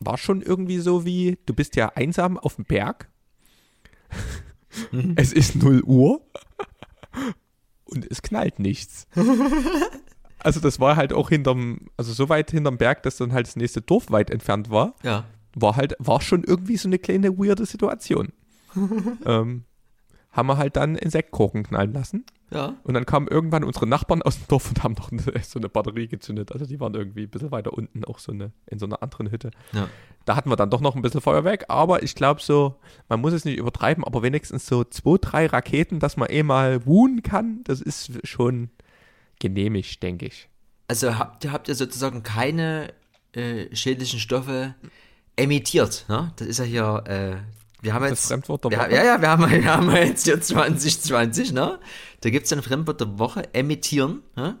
[0.00, 3.08] war schon irgendwie so wie, du bist ja einsam auf dem Berg.
[5.16, 6.20] es ist 0 Uhr
[7.84, 9.06] und es knallt nichts.
[10.38, 13.56] Also das war halt auch hinterm, also so weit hinterm Berg, dass dann halt das
[13.56, 15.24] nächste Dorf weit entfernt war, Ja.
[15.56, 18.32] war halt, war schon irgendwie so eine kleine weirde Situation.
[19.26, 19.64] ähm,
[20.36, 22.24] haben wir halt dann Insektkorken knallen lassen.
[22.50, 22.76] Ja.
[22.84, 25.68] Und dann kamen irgendwann unsere Nachbarn aus dem Dorf und haben noch eine, so eine
[25.68, 26.52] Batterie gezündet.
[26.52, 29.30] Also die waren irgendwie ein bisschen weiter unten, auch so eine, in so einer anderen
[29.30, 29.50] Hütte.
[29.72, 29.88] Ja.
[30.26, 32.76] Da hatten wir dann doch noch ein bisschen Feuerwerk, aber ich glaube so,
[33.08, 36.84] man muss es nicht übertreiben, aber wenigstens so zwei, drei Raketen, dass man eh mal
[36.84, 38.70] wohnen kann, das ist schon
[39.40, 40.48] genehmigt, denke ich.
[40.88, 42.92] Also habt ihr, habt ihr sozusagen keine
[43.32, 44.74] äh, schädlichen Stoffe
[45.36, 46.32] emittiert, ne?
[46.36, 47.36] Das ist ja hier, äh,
[47.86, 48.28] wir haben Das jetzt.
[48.28, 48.92] Fremdwort der wir, Woche.
[48.92, 51.78] Ja, ja, wir haben, wir haben jetzt hier 2020, ne?
[52.20, 54.58] Da gibt es ein Fremdwort der Woche, emittieren, ne?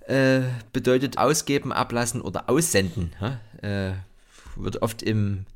[0.00, 0.42] Äh,
[0.72, 3.40] bedeutet ausgeben, ablassen oder aussenden, ne?
[3.62, 5.46] Äh, wird oft im,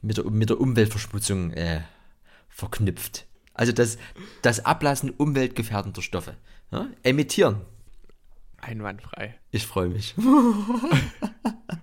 [0.00, 1.82] mit, der, mit der Umweltverschmutzung äh,
[2.48, 3.26] verknüpft.
[3.54, 3.98] Also das,
[4.40, 6.36] das Ablassen umweltgefährdender Stoffe.
[6.70, 6.88] Ja?
[7.02, 7.60] Emittieren.
[8.58, 9.34] Einwandfrei.
[9.50, 10.14] Ich freue mich.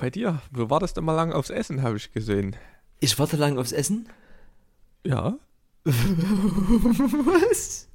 [0.00, 2.56] Bei dir, du wartest immer lang aufs Essen, habe ich gesehen.
[3.00, 4.08] Ich warte lang aufs Essen.
[5.04, 5.38] Ja.
[5.84, 7.86] Was?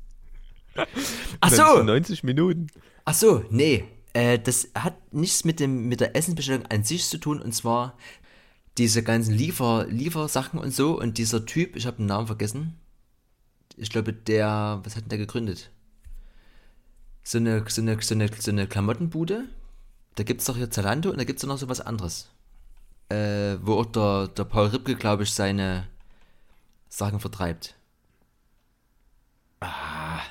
[1.41, 2.67] Ach Wenn's so, 90 Minuten.
[3.05, 3.85] ach so, nee.
[4.13, 7.41] Äh, das hat nichts mit, dem, mit der Essensbestellung an sich zu tun.
[7.41, 7.97] Und zwar
[8.77, 10.99] diese ganzen Liefer, Liefersachen und so.
[10.99, 12.75] Und dieser Typ, ich habe den Namen vergessen.
[13.77, 15.71] Ich glaube, der, was hat denn der gegründet?
[17.23, 19.45] So eine, so eine, so eine, so eine Klamottenbude.
[20.15, 22.29] Da gibt es doch hier Zalando und da gibt es noch so was anderes.
[23.09, 25.87] Äh, wo auch der, der Paul Ripke, glaube ich, seine
[26.89, 27.75] Sachen vertreibt.
[29.59, 30.21] Ah.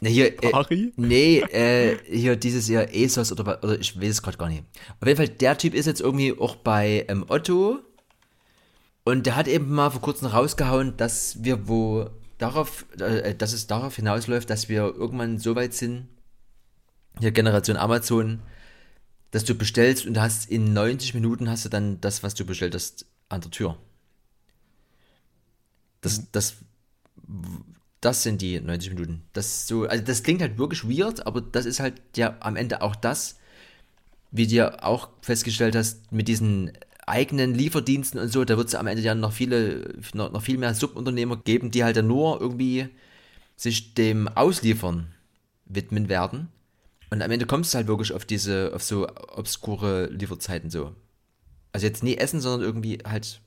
[0.00, 4.36] Ne, hier, äh, nee, äh, hier dieses Jahr ESOS oder, oder ich weiß es gerade
[4.36, 4.64] gar nicht.
[5.00, 7.78] Auf jeden Fall, der Typ ist jetzt irgendwie auch bei ähm, Otto
[9.04, 13.68] und der hat eben mal vor kurzem rausgehauen, dass wir wo darauf, äh, dass es
[13.68, 16.08] darauf hinausläuft, dass wir irgendwann so weit sind,
[17.20, 18.40] hier Generation Amazon,
[19.30, 22.44] dass du bestellst und du hast in 90 Minuten hast du dann das, was du
[22.44, 23.78] bestellt hast, an der Tür.
[26.00, 26.56] Das, das,
[28.00, 29.22] das sind die 90 Minuten.
[29.32, 32.82] Das so, also das klingt halt wirklich weird, aber das ist halt ja am Ende
[32.82, 33.38] auch das,
[34.30, 36.72] wie du ja auch festgestellt hast, mit diesen
[37.06, 40.58] eigenen Lieferdiensten und so, da wird es am Ende ja noch viele, noch, noch viel
[40.58, 42.88] mehr Subunternehmer geben, die halt dann nur irgendwie
[43.56, 45.08] sich dem Ausliefern
[45.66, 46.48] widmen werden.
[47.12, 50.94] Und am Ende kommst du halt wirklich auf diese, auf so obskure Lieferzeiten so.
[51.70, 53.42] Also jetzt nie Essen, sondern irgendwie halt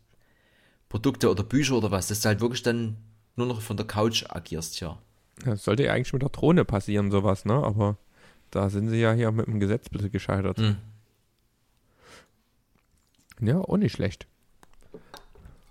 [0.87, 2.95] Produkte oder Bücher oder was, dass du halt wirklich dann
[3.35, 4.99] nur noch von der Couch agierst, ja.
[5.43, 7.55] Das sollte ja eigentlich mit der Drohne passieren, sowas, ne?
[7.55, 7.97] Aber
[8.51, 10.59] da sind sie ja hier mit dem Gesetz ein bisschen gescheitert.
[10.59, 10.77] Hm.
[13.41, 14.27] Ja, auch nicht schlecht.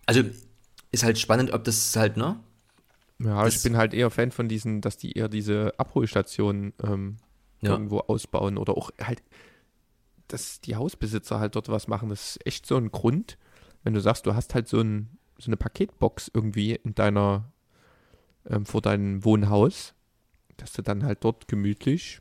[0.04, 0.22] Also
[0.90, 2.40] ist halt spannend, ob das halt, ne?
[3.20, 7.18] Ja, Das- ich bin halt eher Fan von diesen, dass die eher diese Abholstationen ähm,
[7.64, 7.72] Ja.
[7.72, 9.22] irgendwo ausbauen oder auch halt,
[10.29, 12.09] dass die Hausbesitzer halt dort was machen.
[12.09, 13.38] Das ist echt so ein Grund,
[13.83, 17.53] wenn du sagst, du hast halt so, ein, so eine Paketbox irgendwie in deiner,
[18.46, 19.94] ähm, vor deinem Wohnhaus,
[20.57, 22.20] dass du dann halt dort gemütlich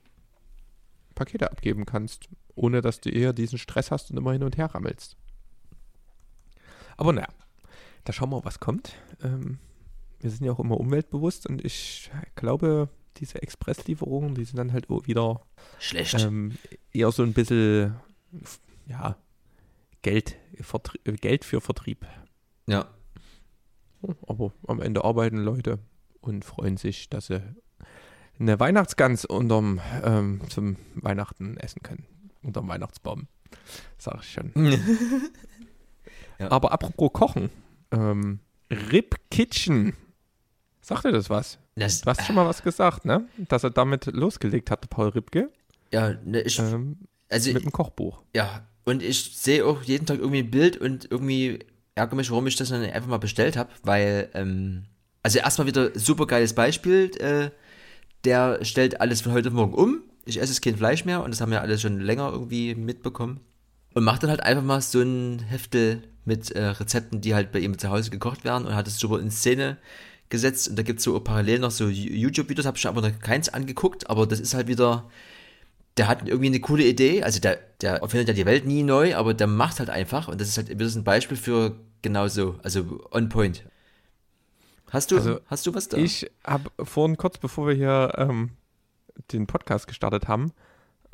[1.15, 4.73] Pakete abgeben kannst, ohne dass du eher diesen Stress hast und immer hin und her
[4.73, 5.15] rammelst.
[6.97, 7.29] Aber naja,
[8.03, 8.93] da schauen wir, was kommt.
[9.23, 9.59] Ähm,
[10.19, 14.89] wir sind ja auch immer umweltbewusst und ich glaube, diese Expresslieferungen, die sind dann halt
[14.89, 15.41] wieder
[15.79, 16.19] Schlecht.
[16.19, 16.57] ähm,
[16.91, 17.95] eher so ein bisschen,
[18.87, 19.17] ja,
[20.01, 22.05] Geld, Vertrie äh, Geld für Vertrieb.
[22.67, 22.87] ja.
[24.27, 25.79] Aber am Ende arbeiten Leute
[26.19, 27.41] und freuen sich, dass sie
[28.37, 32.05] eine Weihnachtsgans unterm, ähm, zum Weihnachten essen können.
[32.41, 33.27] Unterm Weihnachtsbaum.
[33.97, 34.51] Sag ich schon.
[36.39, 36.49] Ja.
[36.51, 37.49] Aber apropos Kochen.
[37.91, 38.39] Ähm,
[38.71, 39.95] Rip Kitchen.
[40.83, 41.57] Sagt dir das was?
[41.75, 43.25] Das, Du hast schon mal was gesagt, ne?
[43.37, 45.49] Dass er damit losgelegt hatte, Paul Ripke,
[45.93, 46.97] ja, ne, ich, ähm,
[47.29, 48.21] also, mit dem Kochbuch.
[48.35, 51.59] ja, und ich sehe auch jeden Tag irgendwie ein Bild und irgendwie
[51.95, 54.83] ärgere mich, warum ich das dann einfach mal bestellt habe, weil, ähm,
[55.21, 57.49] also erstmal wieder super geiles Beispiel, äh,
[58.25, 60.01] der stellt alles von heute auf morgen um.
[60.25, 63.39] Ich esse kein Fleisch mehr und das haben wir alle schon länger irgendwie mitbekommen.
[63.93, 67.59] Und macht dann halt einfach mal so ein Heftel mit äh, Rezepten, die halt bei
[67.59, 69.77] ihm zu Hause gekocht werden und hat es super in Szene
[70.29, 70.69] gesetzt.
[70.69, 74.09] Und da gibt es so parallel noch so YouTube-Videos, habe ich aber noch keins angeguckt,
[74.09, 75.09] aber das ist halt wieder,
[75.97, 77.23] der hat irgendwie eine coole Idee.
[77.23, 80.27] Also der, der erfindet ja die Welt nie neu, aber der macht halt einfach.
[80.27, 83.63] Und das ist halt wieder so ein Beispiel für genau so, also on point.
[84.89, 85.97] Hast du, Also, hast du was da?
[85.97, 88.51] Ich habe vorhin kurz bevor wir hier ähm,
[89.31, 90.53] den Podcast gestartet haben,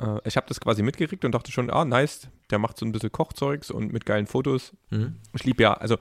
[0.00, 2.92] äh, ich habe das quasi mitgekriegt und dachte schon, ah, nice, der macht so ein
[2.92, 4.72] bisschen Kochzeugs und mit geilen Fotos.
[4.90, 5.16] Hm?
[5.34, 5.98] Ich liebe ja, also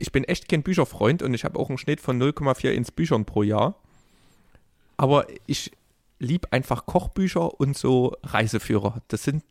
[0.00, 3.24] ich bin echt kein Bücherfreund und ich habe auch einen Schnitt von 0,4 ins Büchern
[3.24, 3.76] pro Jahr.
[4.96, 5.70] Aber ich
[6.18, 9.02] liebe einfach Kochbücher und so Reiseführer.
[9.08, 9.42] Das sind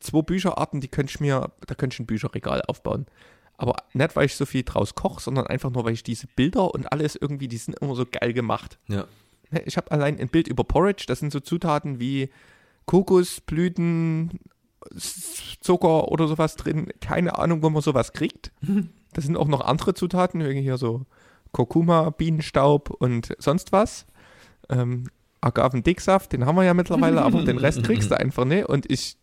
[0.00, 3.06] zwei Bücherarten, die könnte ich mir, da könnte ich ein Bücherregal aufbauen.
[3.56, 6.74] Aber nicht, weil ich so viel draus koche, sondern einfach nur, weil ich diese Bilder
[6.74, 8.78] und alles irgendwie, die sind immer so geil gemacht.
[8.88, 9.06] Ja.
[9.50, 12.30] Ne, Ich habe allein ein Bild über Porridge, das sind so Zutaten wie
[12.86, 14.40] Kokosblüten,
[15.60, 16.88] Zucker oder sowas drin.
[17.00, 18.52] Keine Ahnung, wo man sowas kriegt.
[19.12, 21.06] Da sind auch noch andere Zutaten, irgendwie hier so
[21.52, 24.06] Kurkuma, Bienenstaub und sonst was.
[24.68, 25.08] Ähm,
[25.40, 28.66] Agavendicksaft, den haben wir ja mittlerweile, aber den Rest kriegst du einfach, ne?
[28.66, 29.16] Und ich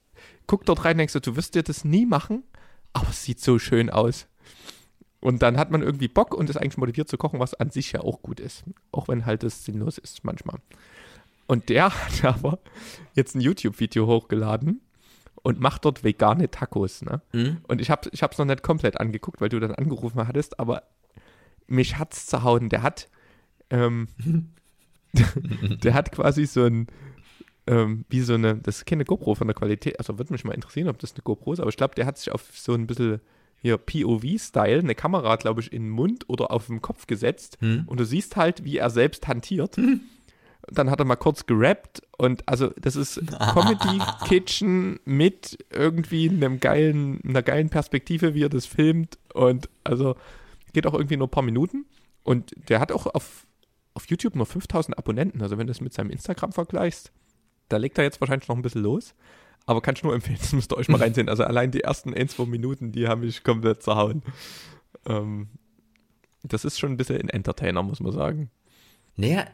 [0.48, 2.44] guck dort rein und denk so, du wirst dir das nie machen,
[2.94, 4.28] aber es sieht so schön aus.
[5.20, 7.92] Und dann hat man irgendwie Bock und ist eigentlich motiviert zu kochen, was an sich
[7.92, 8.64] ja auch gut ist.
[8.92, 10.60] Auch wenn halt das sinnlos ist manchmal.
[11.48, 12.60] Und der hat aber
[13.14, 14.82] jetzt ein YouTube-Video hochgeladen
[15.48, 17.04] und macht dort vegane Tacos.
[17.04, 17.22] Ne?
[17.32, 17.60] Mhm.
[17.70, 20.84] Und ich habe es noch nicht komplett angeguckt, weil du dann angerufen hattest, aber
[21.68, 22.68] mich hat's zerhauen.
[22.68, 23.08] Der hat,
[23.70, 24.10] ähm,
[25.14, 26.88] der hat quasi so ein,
[27.66, 30.52] ähm, wie so eine, das ist keine GoPro von der Qualität, also würde mich mal
[30.52, 32.86] interessieren, ob das eine GoPro ist, aber ich glaube, der hat sich auf so ein
[32.86, 33.22] bisschen
[33.62, 37.84] hier POV-Style eine Kamera, glaube ich, in den Mund oder auf den Kopf gesetzt Hm.
[37.86, 39.78] und du siehst halt, wie er selbst hantiert.
[40.70, 43.22] Dann hat er mal kurz gerappt und also das ist
[43.54, 50.16] Comedy Kitchen mit irgendwie einem geilen, einer geilen Perspektive, wie er das filmt und also
[50.74, 51.86] geht auch irgendwie nur ein paar Minuten
[52.24, 53.48] und der hat auch auf,
[53.94, 57.12] auf YouTube nur 5000 Abonnenten, also wenn du es mit seinem Instagram vergleichst,
[57.70, 59.16] da legt er jetzt wahrscheinlich noch ein bisschen los,
[59.66, 62.14] aber kann ich nur empfehlen, das müsst ihr euch mal reinsehen, also allein die ersten
[62.14, 64.24] ein, zwei Minuten, die haben mich komplett zerhauen.
[65.06, 65.48] Ähm,
[66.44, 68.50] das ist schon ein bisschen ein Entertainer, muss man sagen.
[69.18, 69.48] Naja, äh,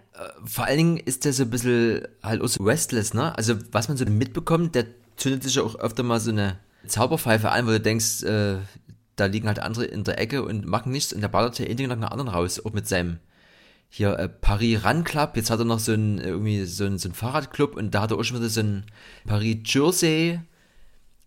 [0.45, 3.36] vor allen Dingen ist der so ein bisschen halt auch so restless, ne?
[3.38, 4.86] Also, was man so mitbekommt, der
[5.16, 8.57] zündet sich ja auch öfter mal so eine Zauberpfeife an, wo du denkst, äh,
[9.16, 11.88] da liegen halt andere in der Ecke und machen nichts und der ballert ja endlich
[11.88, 13.20] nach einer anderen raus, auch mit seinem
[13.89, 15.38] hier äh, Paris Run Club.
[15.38, 18.11] Jetzt hat er noch so ein irgendwie so ein, so ein Fahrradclub und da hat
[18.11, 18.86] er auch schon wieder so ein
[19.26, 20.39] Paris Jersey.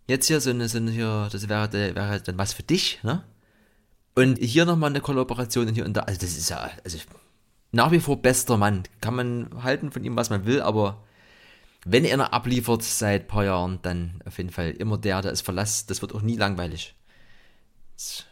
[0.07, 3.23] Jetzt hier so eine, so eine hier, das wäre, wäre dann was für dich, ne?
[4.15, 6.01] Und hier nochmal eine Kollaboration und hier und da.
[6.01, 6.97] Also das ist ja, also
[7.77, 8.83] nach wie vor bester Mann.
[9.01, 11.03] Kann man halten von ihm, was man will, aber
[11.85, 15.41] wenn er abliefert seit ein paar Jahren, dann auf jeden Fall immer der, der es
[15.41, 15.91] verlässt.
[15.91, 16.95] Das wird auch nie langweilig.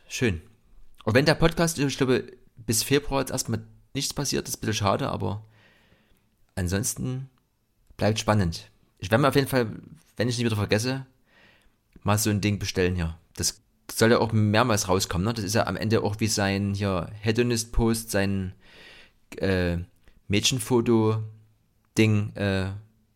[0.09, 0.41] Schön.
[1.03, 2.25] Und wenn der Podcast, ich glaube,
[2.57, 5.45] bis Februar jetzt erstmal nichts passiert, ist ein bisschen schade, aber
[6.55, 7.29] ansonsten
[7.97, 8.71] bleibt spannend.
[8.97, 9.67] Ich werde mir auf jeden Fall,
[10.17, 11.05] wenn ich nicht wieder vergesse,
[12.01, 13.15] mal so ein Ding bestellen hier.
[13.35, 15.35] Das soll ja auch mehrmals rauskommen, ne?
[15.35, 18.55] Das ist ja am Ende auch wie sein hier Hedonist-Post, sein
[19.37, 19.77] äh,
[20.27, 22.35] Mädchenfoto-Ding.
[22.35, 22.71] Äh,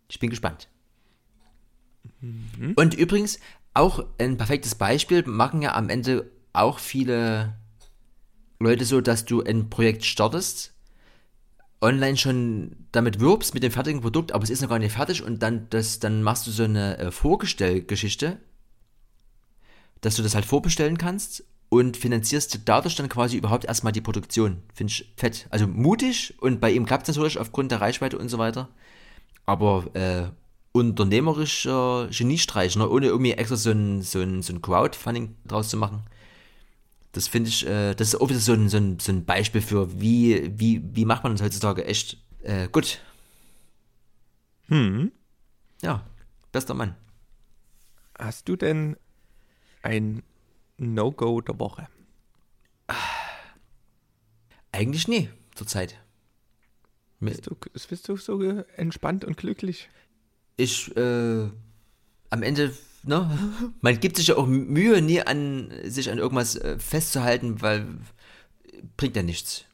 [0.10, 0.70] ich bin gespannt.
[2.76, 3.40] Und übrigens,
[3.74, 7.58] auch ein perfektes Beispiel, machen ja am Ende auch viele
[8.60, 10.74] Leute so, dass du ein Projekt startest,
[11.82, 15.24] online schon damit wirbst mit dem fertigen Produkt, aber es ist noch gar nicht fertig
[15.24, 18.38] und dann, das, dann machst du so eine äh, Vorgestellgeschichte,
[20.02, 24.64] dass du das halt vorbestellen kannst und finanzierst dadurch dann quasi überhaupt erstmal die Produktion.
[24.74, 25.48] Finde ich fett.
[25.52, 28.70] Also mutig und bei ihm klappt es natürlich aufgrund der Reichweite und so weiter.
[29.46, 30.30] Aber äh,
[30.72, 32.90] unternehmerischer Geniestreich, ne?
[32.90, 36.04] ohne irgendwie extra so ein, so ein, so ein Crowdfunding draus zu machen.
[37.12, 39.62] Das finde ich, äh, das ist auch wieder so ein, so ein, so ein Beispiel
[39.62, 43.00] für, wie, wie, wie macht man das heutzutage echt äh, gut.
[44.68, 45.12] Hm.
[45.82, 46.04] Ja,
[46.52, 46.96] bester Mann.
[48.18, 48.96] Hast du denn
[49.82, 50.24] ein
[50.80, 51.88] No-Go der Woche?
[54.72, 56.00] Eigentlich nie, zurzeit.
[57.20, 57.56] Bist du,
[57.90, 58.42] bist du so
[58.78, 59.90] entspannt und glücklich?
[60.60, 61.50] ich äh,
[62.30, 62.74] am Ende,
[63.04, 63.40] ne,
[63.82, 67.82] man gibt sich ja auch Mühe, nie an sich an irgendwas äh, festzuhalten, weil
[68.64, 69.66] äh, bringt ja nichts.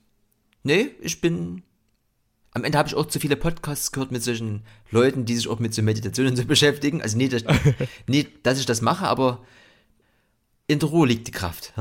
[0.63, 1.63] Nee, ich bin.
[2.51, 5.59] Am Ende habe ich auch zu viele Podcasts gehört mit solchen Leuten, die sich auch
[5.59, 7.01] mit so Meditationen so beschäftigen.
[7.01, 7.43] Also nie, dass,
[8.07, 9.43] nie, dass ich das mache, aber
[10.67, 11.73] in der Ruhe liegt die Kraft.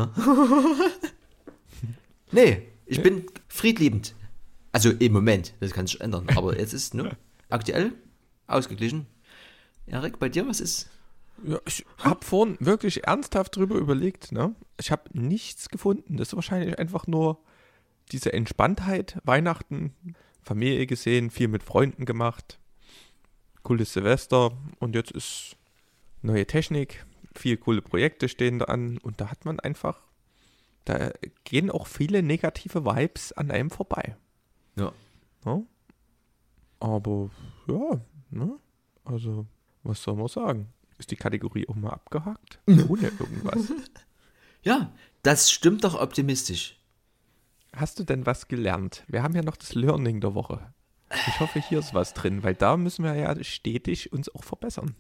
[2.33, 4.15] nee, ich bin friedliebend.
[4.73, 6.27] Also im Moment, das kann sich ändern.
[6.35, 7.17] Aber jetzt ist, ne,
[7.49, 7.93] aktuell
[8.47, 9.07] ausgeglichen.
[9.87, 10.91] Erik, bei dir, was ist?
[11.45, 14.33] Ja, ich habe vorhin wirklich ernsthaft drüber überlegt.
[14.33, 14.55] Ne?
[14.79, 16.17] Ich habe nichts gefunden.
[16.17, 17.39] Das ist wahrscheinlich einfach nur
[18.13, 19.19] diese Entspanntheit.
[19.25, 19.95] Weihnachten,
[20.43, 22.59] Familie gesehen, viel mit Freunden gemacht,
[23.63, 25.57] cooles Silvester und jetzt ist
[26.23, 27.05] neue Technik,
[27.35, 30.01] viele coole Projekte stehen da an und da hat man einfach,
[30.85, 31.11] da
[31.45, 34.17] gehen auch viele negative Vibes an einem vorbei.
[34.77, 34.93] Ja.
[35.45, 35.67] Ne?
[36.81, 37.31] Aber
[37.69, 38.59] ja, ne?
[39.05, 39.47] Also,
[39.83, 40.69] was soll man sagen?
[40.99, 42.59] Ist die Kategorie auch mal abgehakt?
[42.67, 43.73] Ohne irgendwas.
[44.65, 46.81] Ja, das stimmt doch optimistisch.
[47.77, 49.05] Hast du denn was gelernt?
[49.09, 50.73] Wir haben ja noch das Learning der Woche.
[51.11, 54.95] Ich hoffe, hier ist was drin, weil da müssen wir ja stetig uns auch verbessern.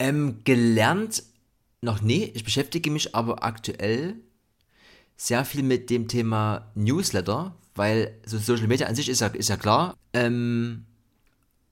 [0.00, 1.22] Ähm, gelernt
[1.82, 2.24] noch nie.
[2.34, 4.16] Ich beschäftige mich aber aktuell
[5.16, 9.50] sehr viel mit dem Thema Newsletter, weil so Social Media an sich ist ja, ist
[9.50, 9.94] ja klar.
[10.14, 10.86] Ähm,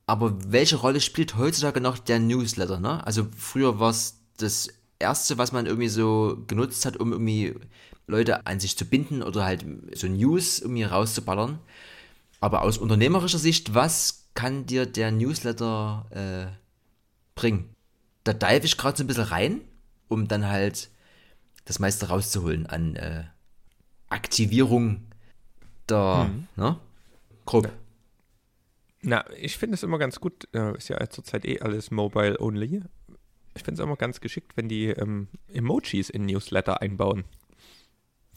[0.07, 2.79] aber welche Rolle spielt heutzutage noch der Newsletter?
[2.79, 3.05] Ne?
[3.07, 4.69] Also früher war es das
[4.99, 7.55] Erste, was man irgendwie so genutzt hat, um irgendwie
[8.07, 9.65] Leute an sich zu binden oder halt
[9.95, 11.59] so News irgendwie rauszuballern.
[12.41, 16.55] Aber aus unternehmerischer Sicht, was kann dir der Newsletter äh,
[17.35, 17.75] bringen?
[18.29, 19.63] Da dive ich gerade so ein bisschen rein,
[20.09, 20.91] um dann halt
[21.65, 23.25] das meiste rauszuholen an äh,
[24.11, 25.07] Aktivierung
[25.89, 26.79] der, ne?
[27.47, 27.73] Grob.
[29.01, 30.47] Na, ich finde es immer ganz gut.
[30.53, 32.83] Äh, ist ja zurzeit eh alles mobile only.
[33.55, 37.25] ich finde es immer ganz geschickt, wenn die ähm, Emojis in Newsletter einbauen.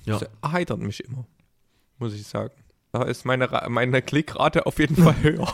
[0.05, 0.19] Ja.
[0.19, 1.27] Das erheitert mich immer,
[1.99, 2.53] muss ich sagen.
[2.93, 5.53] Da ist meine, meine Klickrate auf jeden Fall höher.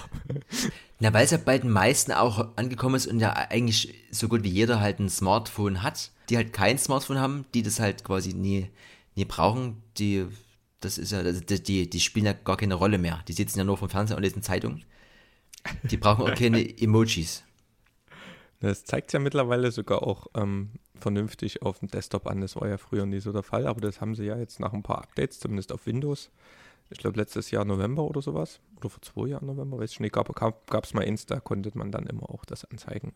[0.99, 4.43] Na, weil es ja bei den meisten auch angekommen ist und ja eigentlich so gut
[4.43, 8.33] wie jeder halt ein Smartphone hat, die halt kein Smartphone haben, die das halt quasi
[8.33, 8.69] nie,
[9.15, 10.25] nie brauchen, die,
[10.79, 13.23] das ist ja, also die, die, die spielen ja gar keine Rolle mehr.
[13.27, 14.81] Die sitzen ja nur vom Fernseher und lesen Zeitung.
[15.83, 17.43] Die brauchen auch keine Emojis.
[18.59, 22.41] Das zeigt ja mittlerweile sogar auch ähm, vernünftig auf dem Desktop an.
[22.41, 24.73] Das war ja früher nie so der Fall, aber das haben sie ja jetzt nach
[24.73, 26.31] ein paar Updates, zumindest auf Windows.
[26.89, 28.59] Ich glaube, letztes Jahr November oder sowas.
[28.77, 30.13] Oder vor zwei Jahren November, weiß ich nicht.
[30.13, 30.29] Gab
[30.83, 33.13] es mal Insta, konnte man dann immer auch das anzeigen.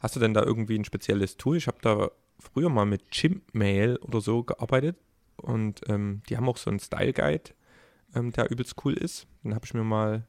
[0.00, 1.56] Hast du denn da irgendwie ein spezielles Tool?
[1.56, 4.96] Ich habe da früher mal mit Chimpmail oder so gearbeitet
[5.36, 7.50] und ähm, die haben auch so einen Style Guide,
[8.14, 9.26] ähm, der übelst cool ist.
[9.44, 10.26] Den habe ich mir mal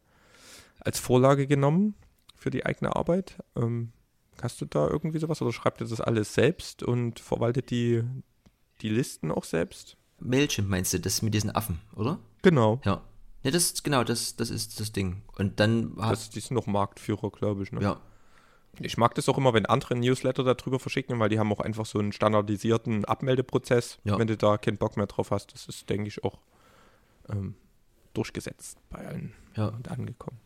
[0.80, 1.96] als Vorlage genommen
[2.36, 3.38] für die eigene Arbeit.
[3.56, 3.94] Ähm,
[4.42, 8.04] hast du da irgendwie sowas oder schreibt ihr das alles selbst und verwaltet die,
[8.82, 9.98] die Listen auch selbst?
[10.20, 12.20] Mailchimp meinst du, das mit diesen Affen, oder?
[12.42, 12.80] Genau.
[12.86, 13.02] Ja.
[13.44, 15.22] Ne, das genau, das, das ist das Ding.
[15.38, 17.72] Und dann hat, Das, die sind noch Marktführer, glaube ich.
[17.72, 17.82] Ne?
[17.82, 18.00] ja,
[18.80, 21.86] Ich mag das auch immer, wenn andere Newsletter darüber verschicken, weil die haben auch einfach
[21.86, 24.18] so einen standardisierten Abmeldeprozess, Ja.
[24.20, 25.54] wenn du da keinen Bock mehr drauf hast.
[25.54, 26.40] Das ist, denke ich, auch
[27.30, 27.56] ähm,
[28.14, 30.40] durchgesetzt bei allen ja, und angekommen.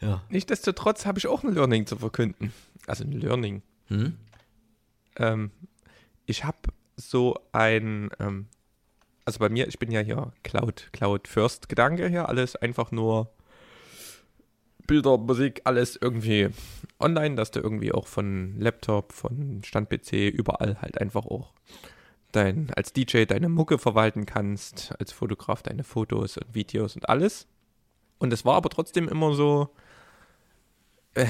[0.00, 0.22] ja.
[0.28, 2.52] Nichtsdestotrotz habe ich auch ein Learning zu verkünden.
[2.86, 3.62] Also ein Learning.
[3.86, 4.16] Hm?
[5.16, 5.50] Ähm,
[6.26, 6.58] ich habe
[6.96, 8.46] so ein, ähm,
[9.30, 13.30] also bei mir, ich bin ja hier Cloud, Cloud First Gedanke hier, alles einfach nur
[14.88, 16.48] Bilder, Musik, alles irgendwie
[16.98, 21.52] online, dass du irgendwie auch von Laptop, von Stand-PC, überall halt einfach auch
[22.32, 27.46] dein, als DJ deine Mucke verwalten kannst, als Fotograf deine Fotos und Videos und alles.
[28.18, 29.70] Und es war aber trotzdem immer so,
[31.14, 31.26] äh,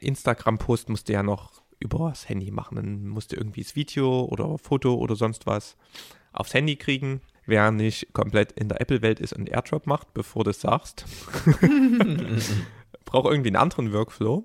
[0.00, 2.76] Instagram-Post musste ja noch über das Handy machen.
[2.76, 5.76] Dann musste irgendwie das Video oder Foto oder sonst was
[6.32, 7.20] aufs Handy kriegen.
[7.44, 11.04] Wer nicht komplett in der Apple-Welt ist und AirDrop macht, bevor du es sagst,
[13.04, 14.44] braucht irgendwie einen anderen Workflow.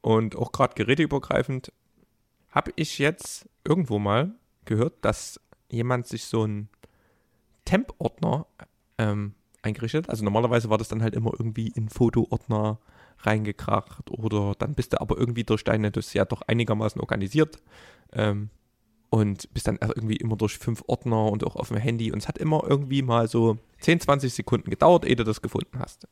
[0.00, 1.72] Und auch gerade geräteübergreifend
[2.50, 4.32] habe ich jetzt irgendwo mal
[4.64, 6.68] gehört, dass jemand sich so einen
[7.64, 8.46] Temp-Ordner
[8.98, 10.10] ähm, eingerichtet hat.
[10.10, 12.78] Also normalerweise war das dann halt immer irgendwie in Foto-Ordner
[13.18, 17.62] reingekracht oder dann bist du aber irgendwie durch deine, das ist ja doch einigermaßen organisiert
[18.12, 18.50] ähm,
[19.16, 22.28] und bist dann irgendwie immer durch fünf Ordner und auch auf dem Handy und es
[22.28, 26.06] hat immer irgendwie mal so 10, 20 Sekunden gedauert, ehe du das gefunden hast.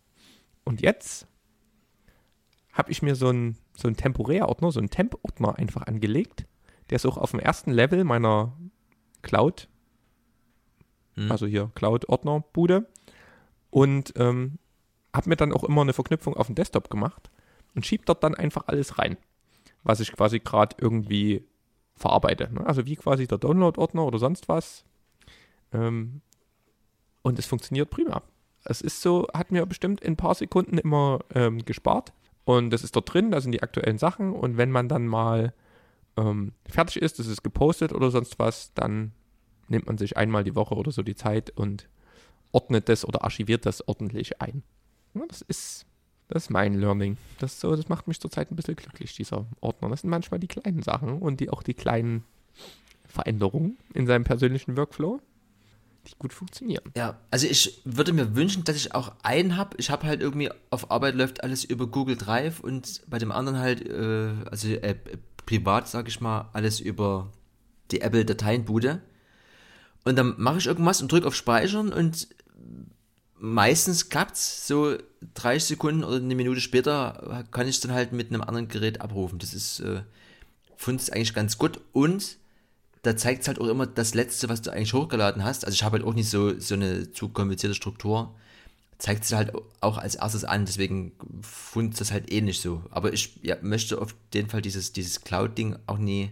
[0.64, 1.26] Und jetzt
[2.72, 6.46] habe ich mir so einen so einen Temporärordner, so einen Temp-Ordner einfach angelegt.
[6.88, 8.56] Der ist auch auf dem ersten Level meiner
[9.20, 9.68] Cloud,
[11.16, 11.30] Hm.
[11.30, 12.86] also hier Cloud-Ordner-Bude.
[13.68, 14.58] Und ähm,
[15.14, 17.30] habe mir dann auch immer eine Verknüpfung auf den Desktop gemacht
[17.74, 19.18] und schieb dort dann einfach alles rein,
[19.82, 21.44] was ich quasi gerade irgendwie
[21.96, 22.52] verarbeite.
[22.52, 22.66] Ne?
[22.66, 24.84] Also wie quasi der Download-Ordner oder sonst was.
[25.72, 26.20] Ähm,
[27.22, 28.22] und es funktioniert prima.
[28.64, 32.12] Es ist so, hat mir bestimmt in ein paar Sekunden immer ähm, gespart.
[32.44, 34.32] Und das ist dort drin, da sind die aktuellen Sachen.
[34.32, 35.54] Und wenn man dann mal
[36.16, 39.12] ähm, fertig ist, das ist gepostet oder sonst was, dann
[39.68, 41.88] nimmt man sich einmal die Woche oder so die Zeit und
[42.52, 44.62] ordnet das oder archiviert das ordentlich ein.
[45.14, 45.86] Ja, das ist,
[46.28, 47.16] das ist mein Learning.
[47.38, 49.88] Das, so, das macht mich zurzeit ein bisschen glücklich, dieser Ordner.
[49.90, 52.24] Das sind manchmal die kleinen Sachen und die auch die kleinen
[53.06, 55.20] Veränderungen in seinem persönlichen Workflow,
[56.06, 56.84] die gut funktionieren.
[56.96, 59.76] Ja, also ich würde mir wünschen, dass ich auch einen habe.
[59.78, 63.58] Ich habe halt irgendwie auf Arbeit läuft alles über Google Drive und bei dem anderen
[63.58, 64.96] halt, äh, also äh,
[65.46, 67.30] privat, sage ich mal, alles über
[67.90, 69.00] die Apple Dateienbude.
[70.04, 72.28] Und dann mache ich irgendwas und drücke auf Speichern und
[73.38, 74.66] meistens klappt's.
[74.66, 74.96] So
[75.34, 79.00] 30 Sekunden oder eine Minute später kann ich es dann halt mit einem anderen Gerät
[79.00, 79.38] abrufen.
[79.38, 80.02] Das ist, äh,
[80.76, 82.38] finde ich eigentlich ganz gut und
[83.02, 85.64] da zeigt es halt auch immer das Letzte, was du eigentlich hochgeladen hast.
[85.64, 88.34] Also ich habe halt auch nicht so, so eine zu komplizierte Struktur.
[88.96, 91.12] Zeigt es halt auch als erstes an, deswegen
[91.42, 92.82] fand das halt eh nicht so.
[92.90, 96.30] Aber ich ja, möchte auf jeden Fall dieses, dieses Cloud-Ding auch nie,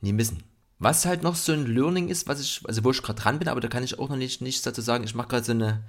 [0.00, 0.42] nie missen.
[0.80, 3.48] Was halt noch so ein Learning ist, was ich, also wo ich gerade dran bin,
[3.48, 5.04] aber da kann ich auch noch nicht nichts dazu sagen.
[5.04, 5.84] Ich mache gerade so eine,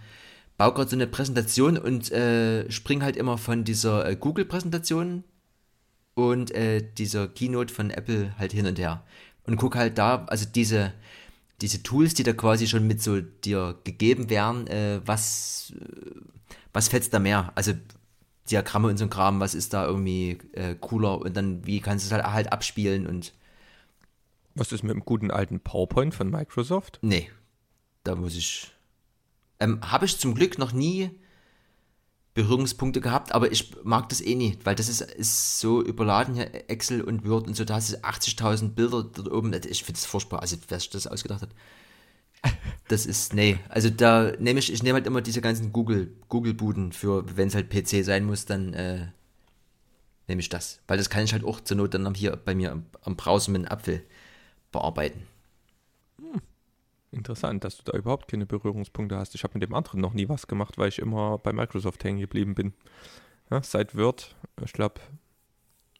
[0.57, 5.23] baue gerade so eine Präsentation und äh, springe halt immer von dieser äh, Google-Präsentation
[6.13, 9.03] und äh, dieser Keynote von Apple halt hin und her.
[9.45, 10.91] Und guck halt da, also diese,
[11.61, 15.85] diese Tools, die da quasi schon mit so dir gegeben werden, äh, was, äh,
[16.73, 17.53] was fetzt da mehr?
[17.55, 17.71] Also
[18.49, 22.03] Diagramme und so ein Kram, was ist da irgendwie äh, cooler und dann wie kannst
[22.03, 23.31] du es halt, halt abspielen und
[24.55, 26.99] Was ist mit dem guten alten PowerPoint von Microsoft?
[27.01, 27.29] nee,
[28.03, 28.71] da muss ich.
[29.59, 31.11] Ähm, Habe ich zum Glück noch nie
[32.33, 36.69] Berührungspunkte gehabt, aber ich mag das eh nicht, weil das ist, ist so überladen hier,
[36.69, 39.53] Excel und Word und so, da hast du 80.000 Bilder dort oben.
[39.69, 41.49] Ich finde es furchtbar, also wer sich das ausgedacht hat.
[42.87, 46.91] Das ist, nee, also da nehme ich, ich nehme halt immer diese ganzen Google, Google-Buden
[46.91, 49.07] für, wenn es halt PC sein muss, dann äh,
[50.27, 50.79] nehme ich das.
[50.87, 53.51] Weil das kann ich halt auch zur Not dann hier bei mir am, am Browser
[53.51, 54.03] mit einem Apfel
[54.71, 55.27] bearbeiten.
[57.11, 59.35] Interessant, dass du da überhaupt keine Berührungspunkte hast.
[59.35, 62.19] Ich habe mit dem anderen noch nie was gemacht, weil ich immer bei Microsoft hängen
[62.19, 62.73] geblieben bin.
[63.49, 65.01] Ja, seit Word, ich glaube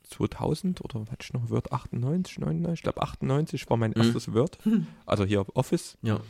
[0.04, 4.58] 2000 oder was ich noch, Word 98, 99, ich glaube 98 war mein erstes Word.
[5.06, 5.98] Also hier Office.
[6.02, 6.22] Ja.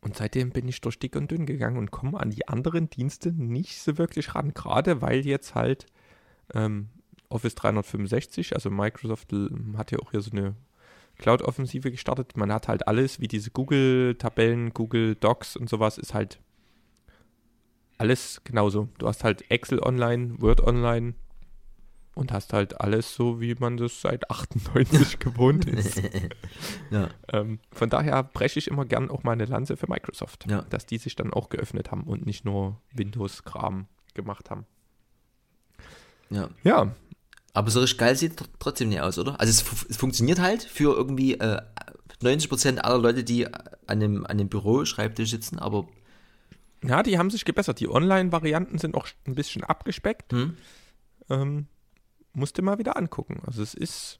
[0.00, 3.32] Und seitdem bin ich durch dick und dünn gegangen und komme an die anderen Dienste
[3.32, 4.54] nicht so wirklich ran.
[4.54, 5.86] Gerade weil jetzt halt
[6.54, 6.88] ähm,
[7.30, 9.32] Office 365, also Microsoft
[9.76, 10.54] hat ja auch hier so eine
[11.18, 12.36] Cloud-Offensive gestartet.
[12.36, 16.40] Man hat halt alles, wie diese Google-Tabellen, Google Docs und sowas, ist halt
[17.98, 18.88] alles genauso.
[18.98, 21.14] Du hast halt Excel online, Word online
[22.14, 26.02] und hast halt alles so, wie man das seit 98 gewohnt ist.
[26.90, 27.08] Ja.
[27.32, 30.62] Ähm, von daher breche ich immer gern auch mal eine Lanze für Microsoft, Ja.
[30.70, 34.66] dass die sich dann auch geöffnet haben und nicht nur Windows-Kram gemacht haben.
[36.30, 36.48] ja.
[36.64, 36.92] Ja,
[37.52, 39.40] Aber so richtig geil sieht tr- trotzdem nicht aus, oder?
[39.40, 41.60] Also es, es funktioniert halt für irgendwie äh,
[42.22, 43.46] 90% aller Leute, die
[43.86, 45.88] an dem, an dem Büroschreibtisch sitzen, aber
[46.84, 47.80] ja, die haben sich gebessert.
[47.80, 50.32] Die Online-Varianten sind auch ein bisschen abgespeckt.
[50.32, 50.56] hm,
[51.28, 51.66] Ähm,
[52.32, 53.42] musste mal wieder angucken.
[53.44, 54.18] Also es ist,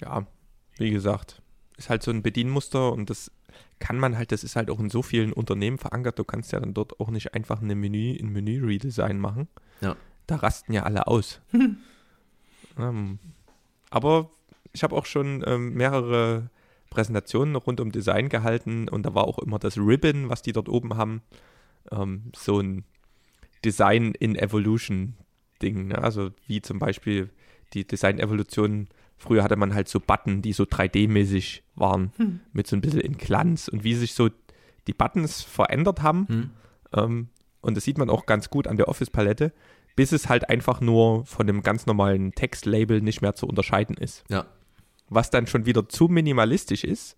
[0.00, 0.26] ja,
[0.76, 1.42] wie gesagt,
[1.76, 3.30] ist halt so ein Bedienmuster und das
[3.78, 6.18] kann man halt, das ist halt auch in so vielen Unternehmen verankert.
[6.18, 9.48] Du kannst ja dann dort auch nicht einfach eine Menü, ein Menü-Redesign machen.
[9.80, 9.96] Ja.
[10.28, 11.40] Da rasten ja alle aus.
[12.78, 13.18] ähm,
[13.90, 14.30] aber
[14.72, 16.50] ich habe auch schon ähm, mehrere
[16.90, 20.68] Präsentationen rund um Design gehalten und da war auch immer das Ribbon, was die dort
[20.68, 21.22] oben haben,
[21.90, 22.84] ähm, so ein
[23.64, 25.14] Design in Evolution
[25.60, 25.88] Ding.
[25.88, 25.98] Ne?
[25.98, 27.30] Also wie zum Beispiel
[27.74, 28.88] die Design-Evolution.
[29.16, 32.12] Früher hatte man halt so Button, die so 3D-mäßig waren,
[32.52, 34.28] mit so ein bisschen in Glanz und wie sich so
[34.86, 36.26] die Buttons verändert haben.
[36.28, 36.50] hm,
[36.94, 37.28] Ähm,
[37.60, 39.52] und das sieht man auch ganz gut an der Office-Palette,
[39.98, 44.22] bis es halt einfach nur von dem ganz normalen Textlabel nicht mehr zu unterscheiden ist.
[44.30, 44.46] ja.
[45.10, 47.16] Was dann schon wieder zu minimalistisch ist,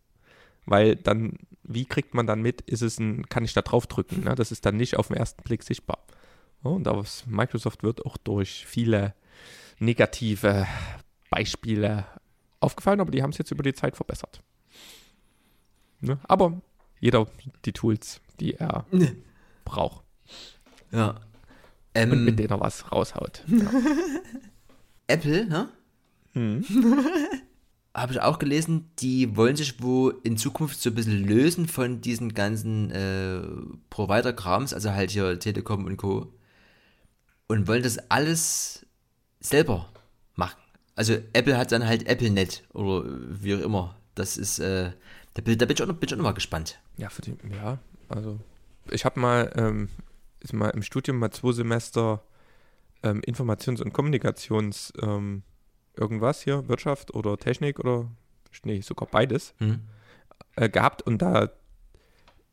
[0.64, 4.24] weil dann, wie kriegt man dann mit, ist es ein, kann ich da drauf drücken?
[4.24, 4.34] Ne?
[4.34, 5.98] Das ist dann nicht auf den ersten Blick sichtbar.
[6.64, 9.12] Ja, und aus Microsoft wird auch durch viele
[9.78, 10.66] negative
[11.28, 12.06] Beispiele
[12.60, 14.40] aufgefallen, aber die haben es jetzt über die Zeit verbessert.
[16.00, 16.18] Ne?
[16.22, 16.62] Aber
[16.98, 17.26] jeder
[17.66, 18.86] die Tools, die er
[19.66, 20.02] braucht
[20.92, 21.20] Ja.
[21.94, 23.44] Und Ähm, mit denen er was raushaut.
[23.46, 23.70] Ja.
[25.06, 25.68] Apple, ne?
[26.32, 26.64] Hm.
[27.94, 32.00] Habe ich auch gelesen, die wollen sich wo in Zukunft so ein bisschen lösen von
[32.00, 33.40] diesen ganzen äh,
[33.90, 36.32] Provider-Krams, also halt hier Telekom und Co.
[37.48, 38.86] Und wollen das alles
[39.40, 39.88] selber
[40.36, 40.60] machen.
[40.94, 43.96] Also Apple hat dann halt AppleNet oder wie auch immer.
[44.14, 44.92] Das ist, äh,
[45.34, 46.78] da bin, da bin ich auch noch, bin ich auch noch mal gespannt.
[46.96, 47.78] Ja, für die, ja,
[48.08, 48.38] also
[48.90, 49.88] ich habe mal, ähm,
[50.40, 52.22] ist mal im Studium mal zwei Semester
[53.02, 55.42] ähm, Informations- und Kommunikations ähm,
[55.96, 58.10] irgendwas hier, Wirtschaft oder Technik oder
[58.64, 59.80] nee, sogar beides Hm?
[60.56, 61.50] äh, gehabt und da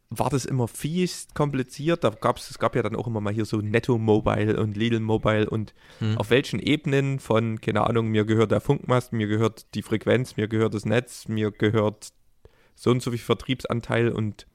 [0.09, 2.05] war das immer fies kompliziert.
[2.05, 5.01] Da gab's, es gab ja dann auch immer mal hier so Netto Mobile und Lidl
[5.01, 6.17] Mobile und Hm.
[6.17, 10.47] auf welchen Ebenen von, keine Ahnung, mir gehört der Funkmast, mir gehört die Frequenz, mir
[10.47, 12.13] gehört das Netz, mir gehört
[12.75, 14.47] so und so viel Vertriebsanteil und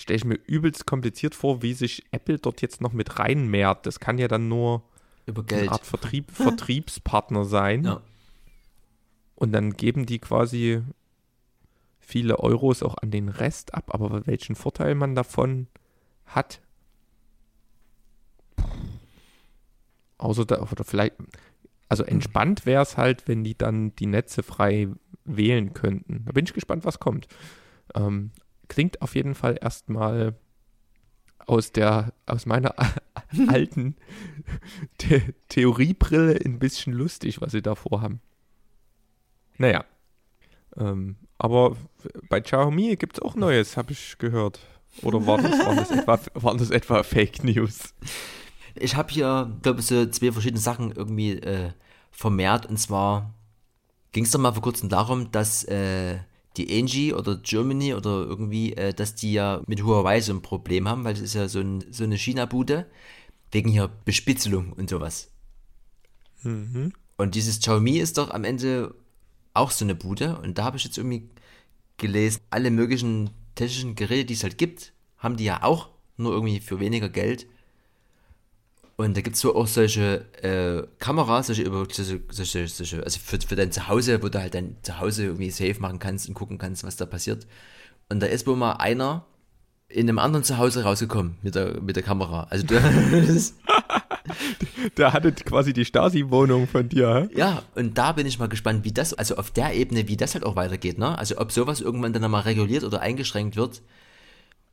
[0.00, 3.86] stelle ich mir übelst kompliziert vor, wie sich Apple dort jetzt noch mit reinmehrt.
[3.86, 4.82] Das kann ja dann nur
[5.26, 5.68] Über eine Geld.
[5.70, 7.84] Art Vertrieb, Vertriebspartner sein.
[7.84, 8.00] Ja.
[9.34, 10.82] Und dann geben die quasi
[12.00, 13.94] viele Euros auch an den Rest ab.
[13.94, 15.68] Aber welchen Vorteil man davon
[16.26, 16.60] hat,
[20.18, 21.14] außer da, oder vielleicht,
[21.88, 24.88] also entspannt wäre es halt, wenn die dann die Netze frei
[25.24, 26.24] wählen könnten.
[26.24, 27.28] Da bin ich gespannt, was kommt.
[27.94, 28.30] Ähm,
[28.70, 30.34] klingt auf jeden Fall erstmal
[31.46, 32.74] aus der, aus meiner
[33.48, 33.96] alten
[35.00, 38.20] The Theoriebrille ein bisschen lustig, was sie da vorhaben.
[39.58, 39.84] Naja.
[40.76, 41.76] Ähm, aber
[42.28, 44.60] bei Xiaomi gibt es auch Neues, habe ich gehört.
[45.02, 47.94] Oder war das, waren, das etwa, waren das etwa Fake News?
[48.74, 51.72] Ich habe hier, glaube ich, so zwei verschiedene Sachen irgendwie äh,
[52.12, 52.66] vermehrt.
[52.66, 53.34] Und zwar
[54.12, 56.18] ging es doch mal vor kurzem darum, dass äh,
[56.66, 60.88] die Angie oder Germany oder irgendwie, äh, dass die ja mit Huawei so ein Problem
[60.88, 62.86] haben, weil es ist ja so, ein, so eine China-Bude,
[63.52, 65.30] wegen hier Bespitzelung und sowas.
[66.42, 66.92] Mhm.
[67.16, 68.94] Und dieses Xiaomi ist doch am Ende
[69.54, 70.38] auch so eine Bude.
[70.38, 71.28] Und da habe ich jetzt irgendwie
[71.96, 76.60] gelesen, alle möglichen technischen Geräte, die es halt gibt, haben die ja auch nur irgendwie
[76.60, 77.46] für weniger Geld.
[79.00, 83.38] Und da gibt es so auch solche äh, Kameras, solche, solche, solche, solche, also für,
[83.40, 86.84] für dein Zuhause, wo du halt dein Zuhause irgendwie safe machen kannst und gucken kannst,
[86.84, 87.46] was da passiert.
[88.10, 89.24] Und da ist wohl mal einer
[89.88, 92.46] in einem anderen Zuhause rausgekommen mit der, mit der Kamera.
[92.50, 92.74] Also du,
[93.26, 93.54] das,
[94.96, 97.28] Der hatte quasi die Stasi-Wohnung von dir.
[97.30, 97.38] hä?
[97.38, 100.34] Ja, und da bin ich mal gespannt, wie das, also auf der Ebene, wie das
[100.34, 101.16] halt auch weitergeht, ne?
[101.18, 103.82] Also ob sowas irgendwann dann nochmal reguliert oder eingeschränkt wird,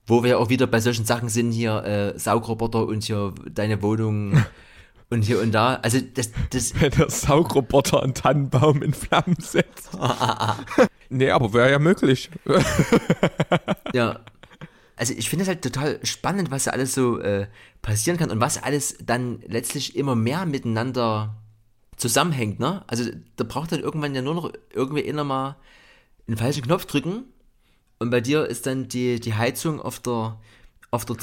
[0.07, 4.41] wo wir auch wieder bei solchen Sachen sind, hier äh, Saugroboter und hier deine Wohnung
[5.09, 5.75] und hier und da.
[5.75, 9.91] Also das, das, Wenn der Saugroboter einen Tannenbaum in Flammen setzt.
[11.09, 12.31] nee, aber wäre ja möglich.
[13.93, 14.21] ja.
[14.95, 17.47] Also ich finde es halt total spannend, was da alles so äh,
[17.83, 21.35] passieren kann und was alles dann letztlich immer mehr miteinander
[21.97, 22.83] zusammenhängt, ne?
[22.87, 25.57] Also da braucht dann irgendwann ja nur noch irgendwie inner mal
[26.27, 27.25] einen falschen Knopf drücken
[27.99, 30.39] und bei dir ist dann die, die Heizung auf der,
[30.91, 31.17] auf der,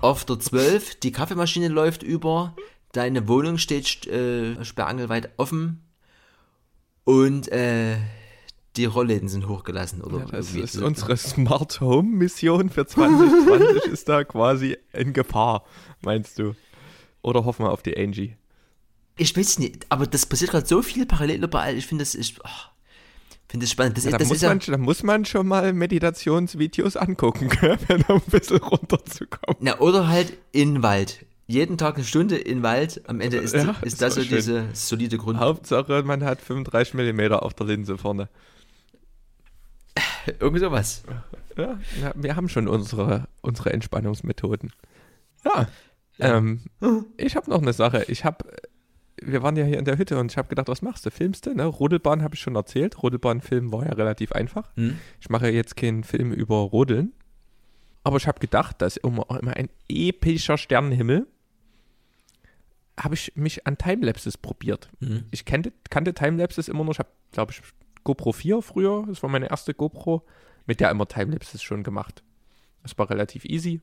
[0.00, 2.54] auf der 12, die Kaffeemaschine läuft über,
[2.92, 5.82] deine Wohnung steht äh, sperrangelweit offen
[7.04, 7.96] und äh,
[8.76, 14.08] die Rollläden sind hochgelassen oder Das irgendwie ist unsere Smart Home Mission für 2020 ist
[14.08, 15.64] da quasi in Gefahr,
[16.02, 16.54] meinst du?
[17.22, 18.36] Oder hoffen wir auf die Angie?
[19.16, 21.76] Ich weiß nicht, aber das passiert gerade so viel parallel überall.
[21.76, 22.75] Ich finde das, ich oh,
[23.48, 23.96] finde das spannend.
[23.96, 26.96] Das, Ja, ist, da, das muss ist ja, man, da muss man schon mal Meditationsvideos
[26.96, 27.48] angucken,
[28.08, 29.56] um ein bisschen runterzukommen.
[29.60, 31.24] na, oder halt in Wald.
[31.48, 33.02] Jeden Tag eine Stunde in Wald.
[33.08, 34.36] Am Ende ist, Ja, ist das so schön.
[34.36, 35.38] diese solide Grund.
[35.38, 38.28] Hauptsache, man hat 35 mm auf der Linse vorne.
[40.40, 41.04] Irgendwie sowas.
[41.56, 44.72] Ja, ja, wir haben schon unsere, unsere Entspannungsmethoden.
[45.44, 45.68] Ja,
[46.18, 46.62] Ähm,
[47.16, 48.04] ich habe noch eine Sache.
[48.08, 48.44] Ich habe,
[49.22, 51.10] wir waren ja hier in der Hütte und ich habe gedacht, was machst du?
[51.10, 51.54] Filmst du?
[51.54, 51.64] Ne?
[51.64, 53.02] Rodelbahn habe ich schon erzählt.
[53.02, 54.70] Rodelbahnfilm war ja relativ einfach.
[54.76, 54.98] Hm?
[55.20, 57.12] Ich mache jetzt keinen Film über Rodeln.
[58.04, 61.26] Aber ich habe gedacht, dass immer, immer ein epischer Sternenhimmel
[62.98, 64.88] habe ich mich an Timelapses probiert.
[65.00, 65.24] Mhm.
[65.30, 66.92] Ich kannte, kannte Timelapses immer noch.
[66.92, 67.60] Ich habe, glaube ich,
[68.04, 69.04] GoPro 4 früher.
[69.08, 70.24] Das war meine erste GoPro.
[70.66, 72.22] Mit der immer Timelapses schon gemacht.
[72.82, 73.80] Das war relativ easy.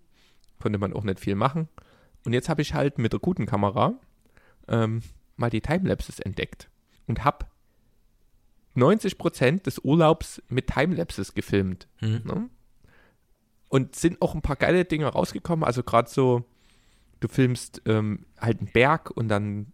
[0.59, 1.67] Konnte man auch nicht viel machen.
[2.25, 3.93] Und jetzt habe ich halt mit der guten Kamera
[4.67, 5.01] ähm,
[5.36, 6.69] mal die Timelapses entdeckt.
[7.07, 7.45] Und habe
[8.75, 11.88] 90% des Urlaubs mit Timelapses gefilmt.
[12.01, 12.21] Mhm.
[12.23, 12.49] Ne?
[13.69, 15.63] Und sind auch ein paar geile Dinge rausgekommen.
[15.63, 16.43] Also gerade so,
[17.19, 19.73] du filmst ähm, halt einen Berg und dann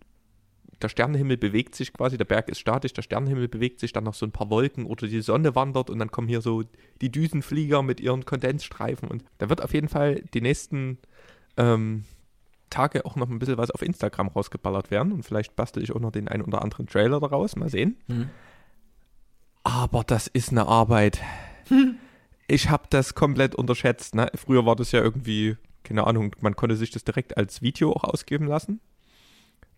[0.81, 4.13] der Sternenhimmel bewegt sich quasi, der Berg ist statisch, der Sternenhimmel bewegt sich, dann noch
[4.13, 6.63] so ein paar Wolken oder die Sonne wandert und dann kommen hier so
[7.01, 10.97] die Düsenflieger mit ihren Kondensstreifen und da wird auf jeden Fall die nächsten
[11.57, 12.05] ähm,
[12.69, 15.99] Tage auch noch ein bisschen was auf Instagram rausgeballert werden und vielleicht bastel ich auch
[15.99, 17.97] noch den einen oder anderen Trailer daraus, mal sehen.
[18.07, 18.29] Mhm.
[19.63, 21.21] Aber das ist eine Arbeit.
[22.47, 24.15] Ich habe das komplett unterschätzt.
[24.15, 24.31] Ne?
[24.33, 28.03] Früher war das ja irgendwie, keine Ahnung, man konnte sich das direkt als Video auch
[28.03, 28.79] ausgeben lassen,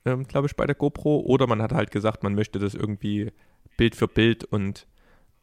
[0.06, 1.20] ähm, glaube ich, bei der GoPro.
[1.20, 3.32] Oder man hat halt gesagt, man möchte das irgendwie
[3.76, 4.88] Bild für Bild und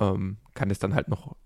[0.00, 1.36] ähm, kann es dann halt noch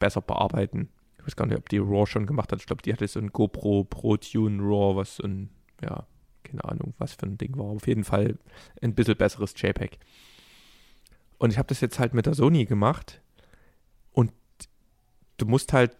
[0.00, 0.88] besser bearbeiten.
[1.20, 2.60] Ich weiß gar nicht, ob die RAW schon gemacht hat.
[2.60, 5.50] Ich glaube, die hatte so ein GoPro Pro Tune RAW, was so ein,
[5.82, 6.06] ja,
[6.44, 7.66] keine Ahnung, was für ein Ding war.
[7.66, 8.38] Auf jeden Fall
[8.80, 9.98] ein bisschen besseres JPEG.
[11.38, 13.20] Und ich habe das jetzt halt mit der Sony gemacht.
[14.12, 14.32] Und
[15.36, 15.94] du musst halt,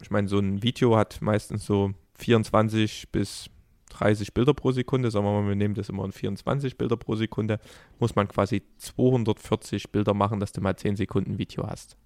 [0.00, 3.50] ich meine, so ein Video hat meistens so 24 bis
[3.90, 5.10] 30 Bilder pro Sekunde.
[5.10, 7.60] Sagen wir mal, wir nehmen das immer in 24 Bilder pro Sekunde.
[7.98, 11.96] Muss man quasi 240 Bilder machen, dass du mal 10 Sekunden Video hast.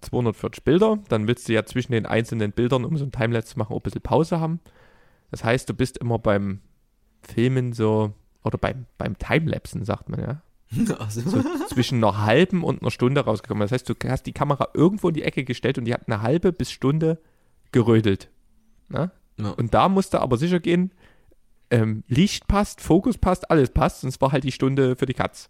[0.00, 3.58] 240 Bilder, dann willst du ja zwischen den einzelnen Bildern, um so ein Timelapse zu
[3.58, 4.60] machen, auch ein bisschen Pause haben.
[5.30, 6.60] Das heißt, du bist immer beim
[7.22, 10.42] Filmen so, oder beim, beim Timelapsen, sagt man ja,
[10.98, 13.62] Also, so zwischen einer halben und einer Stunde rausgekommen.
[13.62, 16.22] Das heißt, du hast die Kamera irgendwo in die Ecke gestellt und die hat eine
[16.22, 17.20] halbe bis Stunde
[17.72, 18.30] gerödelt.
[18.88, 19.10] Ne?
[19.38, 19.50] ja.
[19.50, 20.92] Und da musste aber sicher gehen,
[21.70, 25.48] ähm, Licht passt, Fokus passt, alles passt, sonst war halt die Stunde für die Katz.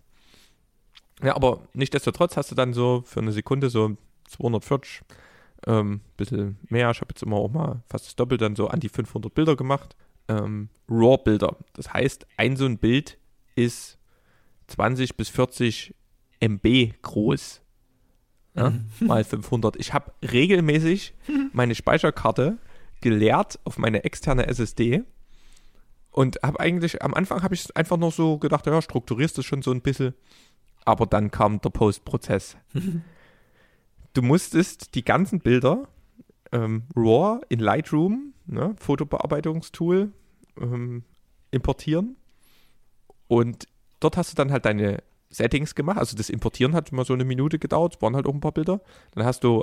[1.23, 3.97] Ja, aber nichtsdestotrotz hast du dann so für eine Sekunde so
[4.31, 5.03] 240,
[5.67, 6.91] ähm, bisschen mehr.
[6.91, 9.57] Ich habe jetzt immer auch mal fast das Doppel dann so an die 500 Bilder
[9.57, 9.97] gemacht.
[10.29, 11.57] Ähm, RAW-Bilder.
[11.73, 13.19] Das heißt, ein so ein Bild
[13.57, 13.99] ist
[14.69, 15.95] 20 bis 40
[16.41, 17.61] MB groß.
[18.55, 19.77] Ja, mal 500.
[19.77, 21.15] Ich habe regelmäßig
[21.53, 22.59] meine Speicherkarte
[23.01, 25.03] geleert auf meine externe SSD
[26.11, 29.63] und habe eigentlich, am Anfang habe ich einfach noch so gedacht, ja, strukturierst du schon
[29.63, 30.15] so ein bisschen,
[30.85, 32.57] aber dann kam der Postprozess.
[34.15, 35.89] du musstest die ganzen Bilder
[36.53, 40.13] ähm, RAW in Lightroom, ne, Fotobearbeitungstool,
[40.61, 41.05] ähm,
[41.51, 42.17] importieren
[43.29, 43.67] und
[44.01, 45.99] dort hast du dann halt deine Settings gemacht.
[45.99, 48.53] Also das Importieren hat immer so eine Minute gedauert, es waren halt auch ein paar
[48.53, 48.81] Bilder.
[49.13, 49.63] Dann hast du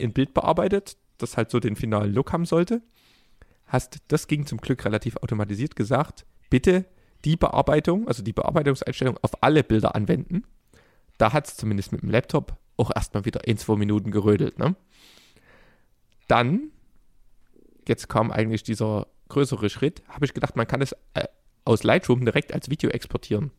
[0.00, 2.82] ein Bild bearbeitet, das halt so den finalen Look haben sollte.
[3.66, 6.86] hast, das ging zum Glück relativ automatisiert gesagt, bitte
[7.24, 10.44] die Bearbeitung, also die Bearbeitungseinstellung auf alle Bilder anwenden.
[11.18, 14.58] Da hat es zumindest mit dem Laptop auch erstmal wieder in zwei Minuten gerödelt.
[14.58, 14.74] Ne?
[16.28, 16.70] Dann,
[17.86, 21.26] jetzt kam eigentlich dieser größere Schritt, habe ich gedacht, man kann es äh,
[21.64, 23.50] aus Lightroom direkt als Video exportieren.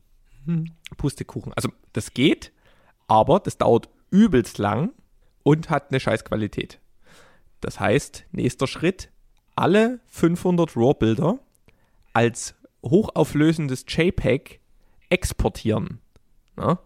[0.97, 1.53] Pustekuchen.
[1.53, 2.51] Also das geht,
[3.07, 4.91] aber das dauert übelst lang
[5.43, 6.80] und hat eine scheiß Qualität.
[7.61, 9.09] Das heißt, nächster Schritt,
[9.55, 11.39] alle 500 RAW-Bilder
[12.13, 14.59] als hochauflösendes JPEG
[15.09, 15.99] exportieren.
[16.55, 16.80] Na?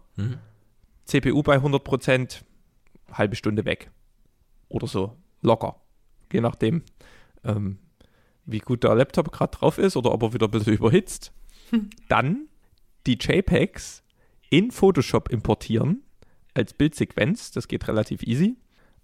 [1.04, 2.42] CPU bei 100%,
[3.12, 3.90] halbe Stunde weg.
[4.68, 5.76] Oder so, locker.
[6.32, 6.82] Je nachdem,
[7.44, 7.78] ähm,
[8.46, 11.32] wie gut der Laptop gerade drauf ist oder ob er wieder ein bisschen überhitzt.
[12.08, 12.48] Dann
[13.06, 14.02] die JPEGs
[14.50, 16.02] in Photoshop importieren
[16.54, 17.50] als Bildsequenz.
[17.50, 18.56] Das geht relativ easy.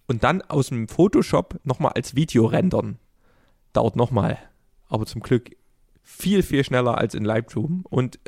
[0.06, 2.98] Und dann aus dem Photoshop nochmal als Video rendern.
[3.72, 4.38] Dauert nochmal.
[4.88, 5.56] Aber zum Glück
[6.02, 8.18] viel, viel schneller als in Lightroom und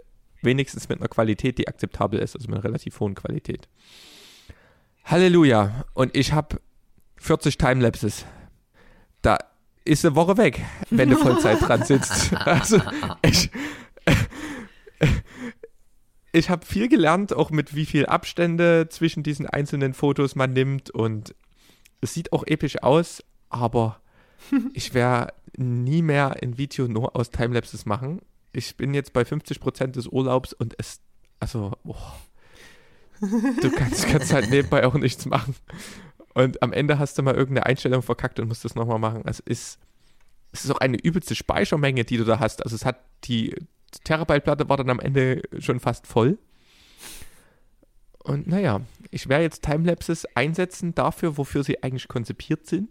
[0.43, 3.69] wenigstens mit einer Qualität, die akzeptabel ist, also mit einer relativ hohen Qualität.
[5.05, 5.85] Halleluja.
[5.95, 6.61] Und ich habe
[7.17, 8.25] 40 Timelapses.
[9.21, 9.39] Da
[9.85, 12.33] ist eine Woche weg, wenn du Vollzeit dran sitzt.
[12.45, 12.81] Also
[13.23, 13.51] ich,
[16.33, 20.91] ich habe viel gelernt, auch mit wie viel Abstände zwischen diesen einzelnen Fotos man nimmt
[20.91, 21.35] und
[22.01, 24.01] es sieht auch episch aus, aber
[24.73, 28.21] ich werde nie mehr ein Video nur aus Timelapses machen.
[28.53, 31.01] Ich bin jetzt bei 50% des Urlaubs und es,
[31.41, 32.19] also, boah,
[33.21, 35.55] du kannst, kannst halt nebenbei auch nichts machen.
[36.35, 39.23] Und am Ende hast du mal irgendeine Einstellung verkackt und musst das nochmal machen.
[39.27, 39.79] Es ist,
[40.53, 42.63] es ist auch eine übelste Speichermenge, die du da hast.
[42.63, 43.55] Also es hat die
[44.05, 46.39] Terabyte-Platte war dann am Ende schon fast voll.
[48.25, 48.81] Und naja,
[49.11, 52.89] ich werde jetzt Timelapses einsetzen dafür, wofür sie eigentlich konzipiert sind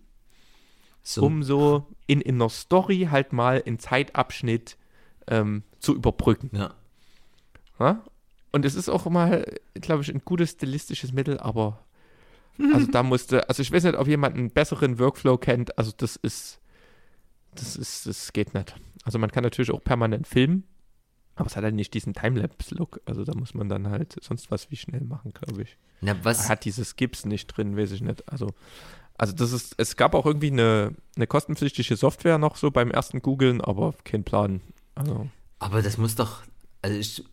[1.03, 4.77] So, um so in, in einer Story halt mal einen Zeitabschnitt
[5.31, 6.51] ähm, zu überbrücken.
[6.53, 6.73] ja.
[7.79, 8.03] Ja?
[8.51, 11.79] Und es ist auch mal, glaube ich, ein gutes stilistisches Mittel, aber
[12.73, 16.15] also da musste, also ich weiß nicht, ob jemand einen besseren Workflow kennt, also das
[16.17, 16.59] ist,
[17.55, 18.75] das ist, das geht nicht.
[19.03, 20.65] Also man kann natürlich auch permanent filmen,
[21.35, 24.69] aber es hat halt nicht diesen Timelapse-Look, also da muss man dann halt sonst was
[24.69, 25.77] wie schnell machen, glaube ich.
[26.01, 28.29] Na, was, hat diese Skips nicht drin, weiß ich nicht.
[28.29, 28.49] Also,
[29.17, 33.21] also das ist, es gab auch irgendwie eine, eine kostenpflichtige Software noch so beim ersten
[33.21, 34.61] Googlen, aber kein Plan.
[35.01, 35.27] Also,
[35.59, 36.41] aber das muss doch,
[36.81, 37.23] also ich,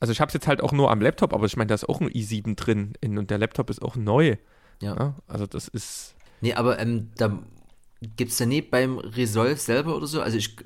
[0.00, 1.88] also ich habe es jetzt halt auch nur am Laptop, aber ich meine, da ist
[1.88, 4.36] auch ein i7 drin in, und der Laptop ist auch neu.
[4.80, 4.96] ja.
[4.96, 5.14] Ja?
[5.26, 7.38] Also das ist, Nee, aber ähm, da
[8.16, 10.56] gibt's da nie beim Resolve selber oder so, also ich,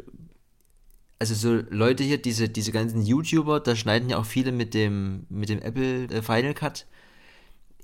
[1.19, 5.27] also so Leute hier, diese, diese ganzen YouTuber, da schneiden ja auch viele mit dem,
[5.29, 6.87] mit dem Apple äh, Final Cut.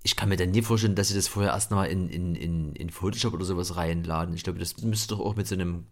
[0.03, 2.75] Ich kann mir dann nie vorstellen, dass sie das vorher erst mal in, in, in,
[2.75, 4.35] in Photoshop oder sowas reinladen.
[4.35, 5.87] Ich glaube, das müsste doch auch mit so einem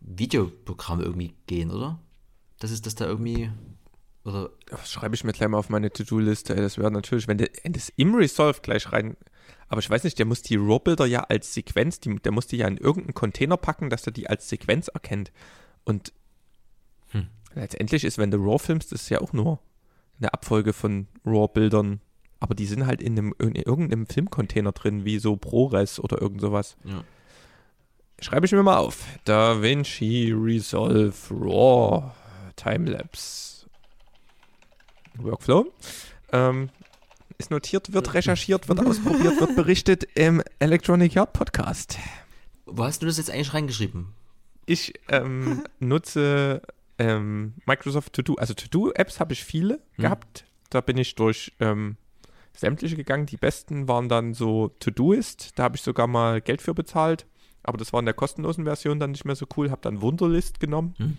[0.00, 1.98] Videoprogramm irgendwie gehen, oder?
[2.58, 3.50] Das ist das da irgendwie,
[4.24, 6.54] oder, das schreibe ich mir gleich mal auf meine To-Do-Liste.
[6.56, 9.16] Das wäre natürlich, wenn, der, wenn das im Resolve gleich rein,
[9.68, 12.56] aber ich weiß nicht, der muss die RAW-Bilder ja als Sequenz, die, der muss die
[12.56, 15.30] ja in irgendeinen Container packen, dass er die als Sequenz erkennt.
[15.84, 16.12] Und
[17.10, 17.28] Hm.
[17.54, 19.60] letztendlich ist, wenn du RAW filmst, das ist ja auch nur
[20.18, 22.00] eine Abfolge von RAW-Bildern.
[22.40, 26.40] Aber die sind halt in, einem, in irgendeinem Filmcontainer drin, wie so ProRes oder irgend
[26.40, 26.76] sowas.
[26.84, 27.04] ja.
[28.20, 29.04] Schreibe ich mir mal auf.
[29.24, 32.10] DaVinci Resolve RAW
[32.56, 33.66] Timelapse
[35.18, 35.72] Workflow.
[36.32, 36.70] Ähm,
[37.38, 41.98] ist notiert, wird recherchiert, wird ausprobiert, wird berichtet im Electronic Yard Podcast.
[42.66, 44.12] Wo hast du das jetzt eigentlich reingeschrieben?
[44.66, 46.62] Ich ähm, nutze
[46.98, 48.34] ähm, Microsoft To-Do.
[48.34, 50.02] Also To-Do-Apps habe ich viele Hm.
[50.02, 50.44] gehabt.
[50.70, 51.96] Da bin ich durch ähm,
[52.54, 53.26] sämtliche gegangen.
[53.26, 55.52] Die besten waren dann so To-Doist.
[55.56, 57.26] Da habe ich sogar mal Geld für bezahlt.
[57.68, 59.70] Aber das war in der kostenlosen Version dann nicht mehr so cool.
[59.70, 60.94] Habe dann Wunderlist genommen.
[60.96, 61.18] Hm.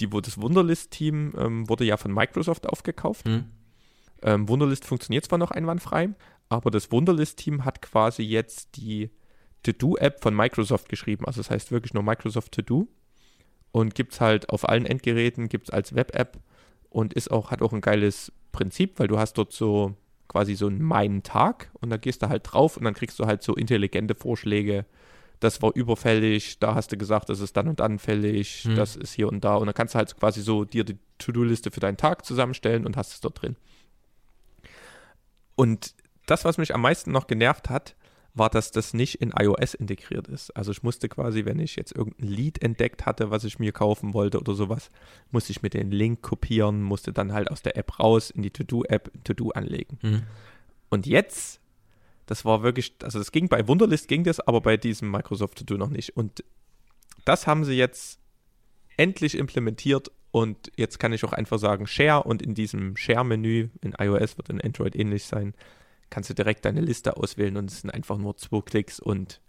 [0.00, 3.28] Die, das Wunderlist-Team ähm, wurde ja von Microsoft aufgekauft.
[3.28, 3.44] Hm?
[4.22, 6.08] Ähm, Wunderlist funktioniert zwar noch einwandfrei,
[6.48, 9.10] aber das Wunderlist-Team hat quasi jetzt die
[9.62, 11.26] To-Do-App von Microsoft geschrieben.
[11.26, 12.88] Also das heißt wirklich nur Microsoft To-Do.
[13.72, 16.38] Und gibt es halt auf allen Endgeräten, gibt es als Web-App
[16.88, 19.96] und ist auch, hat auch ein geiles Prinzip, weil du hast dort so
[20.28, 23.26] quasi so einen meinen Tag und da gehst du halt drauf und dann kriegst du
[23.26, 24.86] halt so intelligente Vorschläge.
[25.42, 28.76] Das war überfällig, da hast du gesagt, das ist dann und dann fällig, Hm.
[28.76, 29.56] das ist hier und da.
[29.56, 32.96] Und dann kannst du halt quasi so dir die To-Do-Liste für deinen Tag zusammenstellen und
[32.96, 33.56] hast es dort drin.
[35.54, 35.94] Und
[36.26, 37.96] das, was mich am meisten noch genervt hat,
[38.34, 40.56] war, dass das nicht in iOS integriert ist.
[40.56, 44.14] Also ich musste quasi, wenn ich jetzt irgendein Lied entdeckt hatte, was ich mir kaufen
[44.14, 44.88] wollte oder sowas,
[45.30, 48.50] musste ich mir den Link kopieren, musste dann halt aus der App raus in die
[48.50, 49.98] To-Do-App To-Do anlegen.
[50.00, 50.22] Hm?
[50.88, 51.60] Und jetzt,
[52.26, 55.76] das war wirklich, also das ging bei Wunderlist ging das, aber bei diesem Microsoft To-Do
[55.76, 56.16] noch nicht.
[56.16, 56.44] Und
[57.24, 58.20] das haben sie jetzt
[58.96, 63.94] endlich implementiert und jetzt kann ich auch einfach sagen Share und in diesem Share-Menü in
[63.98, 65.54] iOS wird in Android ähnlich sein,
[66.10, 69.40] kannst du direkt deine Liste auswählen und es sind einfach nur zwei Klicks und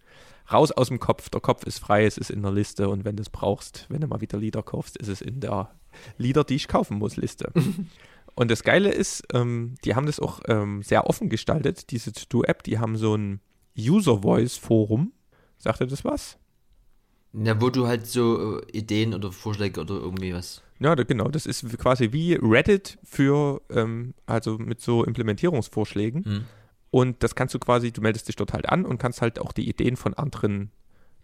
[0.51, 1.29] raus aus dem Kopf.
[1.29, 4.01] Der Kopf ist frei, es ist in der Liste und wenn du es brauchst, wenn
[4.01, 5.73] du mal wieder Lieder kaufst, ist es in der
[6.17, 7.51] Lieder, die ich kaufen muss, Liste.
[8.35, 12.63] und das Geile ist, ähm, die haben das auch ähm, sehr offen gestaltet, diese To-Do-App,
[12.63, 13.39] die haben so ein
[13.77, 15.11] User-Voice-Forum.
[15.57, 16.37] Sagt ihr das was?
[17.33, 20.61] Ja, wo du halt so äh, Ideen oder Vorschläge oder irgendwie was.
[20.79, 21.29] Ja, genau.
[21.29, 26.25] Das ist quasi wie Reddit für, ähm, also mit so Implementierungsvorschlägen.
[26.25, 26.45] Hm.
[26.91, 29.51] Und das kannst du quasi, du meldest dich dort halt an und kannst halt auch
[29.51, 30.71] die Ideen von anderen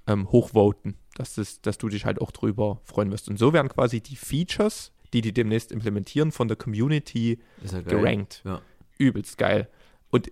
[0.07, 3.29] ähm, hochvoten, dass, das, dass du dich halt auch drüber freuen wirst.
[3.29, 8.41] Und so werden quasi die Features, die die demnächst implementieren, von der Community ja gerankt.
[8.45, 8.61] Ja.
[8.97, 9.67] Übelst geil.
[10.09, 10.31] Und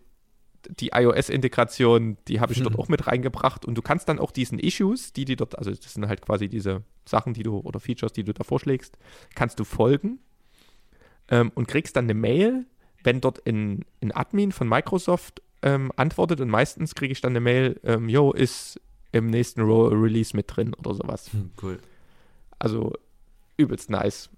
[0.79, 2.79] die iOS-Integration, die habe ich dort Mhm.
[2.81, 3.65] auch mit reingebracht.
[3.65, 6.49] Und du kannst dann auch diesen Issues, die die dort, also das sind halt quasi
[6.49, 8.97] diese Sachen, die du oder Features, die du da vorschlägst,
[9.35, 10.19] kannst du folgen
[11.29, 12.65] ähm, und kriegst dann eine Mail,
[13.03, 16.41] wenn dort ein, ein Admin von Microsoft ähm, antwortet.
[16.41, 18.81] Und meistens kriege ich dann eine Mail, ähm, yo, ist
[19.13, 21.29] im nächsten Release mit drin oder sowas.
[21.61, 21.79] Cool.
[22.59, 22.93] Also
[23.55, 24.29] übelst nice.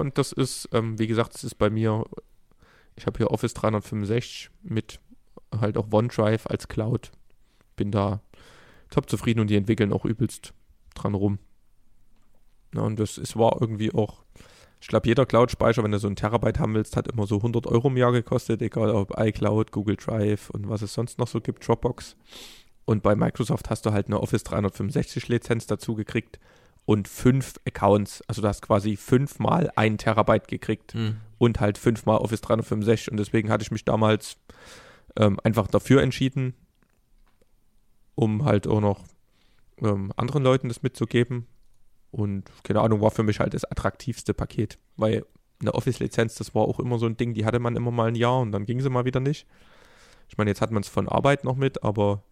[0.00, 2.04] Und das ist, ähm, wie gesagt, das ist bei mir,
[2.96, 5.00] ich habe hier Office 365 mit
[5.60, 7.12] halt auch OneDrive als Cloud.
[7.76, 8.20] Bin da
[8.90, 10.52] top zufrieden und die entwickeln auch übelst
[10.94, 11.38] dran rum.
[12.74, 14.24] Ja, und das ist, war irgendwie auch,
[14.80, 17.66] ich glaube, jeder Cloud-Speicher, wenn du so einen Terabyte haben willst, hat immer so 100
[17.66, 21.40] Euro im Jahr gekostet, egal ob iCloud, Google Drive und was es sonst noch so
[21.40, 22.16] gibt, Dropbox.
[22.84, 26.38] Und bei Microsoft hast du halt eine Office 365 Lizenz dazu gekriegt
[26.86, 28.22] und fünf Accounts.
[28.28, 31.16] Also du hast quasi fünfmal ein Terabyte gekriegt Hm.
[31.38, 33.10] und halt fünfmal Office 365.
[33.10, 34.36] Und deswegen hatte ich mich damals
[35.16, 36.54] ähm, einfach dafür entschieden,
[38.14, 39.00] um halt auch noch
[39.80, 41.46] ähm, anderen Leuten das mitzugeben.
[42.10, 45.24] Und keine Ahnung, war für mich halt das attraktivste Paket, weil
[45.60, 48.14] eine Office-Lizenz, das war auch immer so ein Ding, die hatte man immer mal ein
[48.14, 49.46] Jahr und dann ging sie mal wieder nicht.
[50.28, 52.22] Ich meine, jetzt hat man es von Arbeit noch mit, aber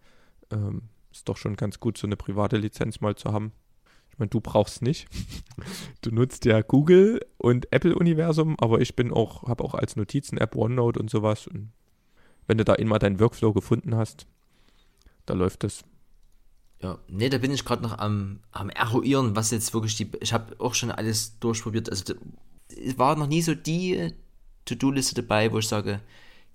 [0.51, 3.51] ähm, ist doch schon ganz gut, so eine private Lizenz mal zu haben.
[4.13, 5.07] Ich meine, du brauchst nicht.
[6.01, 10.99] Du nutzt ja Google und Apple-Universum, aber ich bin auch, habe auch als Notizen-App OneNote
[10.99, 11.47] und sowas.
[11.47, 11.71] Und
[12.45, 14.27] wenn du da immer deinen Workflow gefunden hast,
[15.25, 15.83] da läuft das.
[16.81, 20.11] Ja, nee, da bin ich gerade noch am, am eruieren, was jetzt wirklich die.
[20.19, 21.89] Ich habe auch schon alles durchprobiert.
[21.89, 22.13] Also,
[22.67, 24.13] es war noch nie so die
[24.65, 26.01] To-Do-Liste dabei, wo ich sage,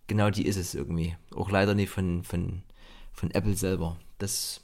[0.06, 1.16] genau die ist es irgendwie.
[1.34, 2.62] Auch leider nicht von, von,
[3.12, 3.96] von Apple selber.
[4.18, 4.61] Das.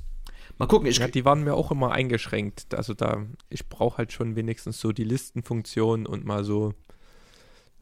[0.59, 0.99] Mal gucken, ich.
[0.99, 2.75] Ja, die waren mir auch immer eingeschränkt.
[2.75, 6.75] Also da, ich brauche halt schon wenigstens so die Listenfunktion und mal so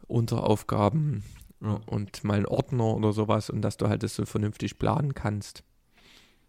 [0.08, 1.22] Unteraufgaben
[1.60, 1.80] Ja.
[1.86, 5.62] und mal einen Ordner oder sowas und dass du halt das so vernünftig planen kannst.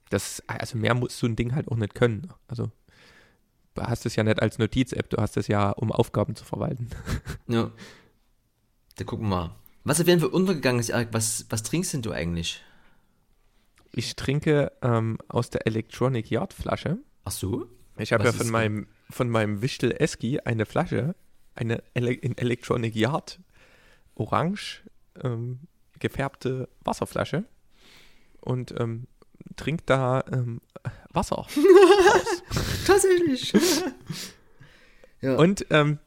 [0.09, 2.29] Das, also mehr muss so ein Ding halt auch nicht können.
[2.47, 2.71] Also
[3.75, 6.89] du hast es ja nicht als Notiz-App, du hast es ja, um Aufgaben zu verwalten.
[7.47, 7.71] Ja.
[8.95, 9.55] Da gucken wir mal.
[9.83, 12.61] Was auf jeden Fall untergegangen ist, Erik, was, was trinkst denn du eigentlich?
[13.95, 16.97] Ich trinke ähm, aus der Electronic Yard Flasche.
[17.25, 17.67] Ach so?
[17.97, 21.15] Ich habe ja von meinem, von meinem Wichtel Eski eine Flasche,
[21.55, 23.39] eine Ele in Electronic Yard
[24.15, 24.83] orange
[25.23, 25.59] ähm,
[25.99, 27.45] gefärbte Wasserflasche
[28.41, 29.07] und ähm,
[29.55, 30.61] trinkt da ähm,
[31.09, 31.45] Wasser.
[32.87, 33.53] Tatsächlich.
[35.21, 35.35] ja.
[35.35, 35.99] Und ähm,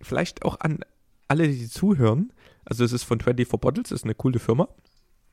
[0.00, 0.80] vielleicht auch an
[1.28, 2.32] alle, die zuhören.
[2.64, 4.68] Also es ist von 24 Bottles, ist eine coole Firma.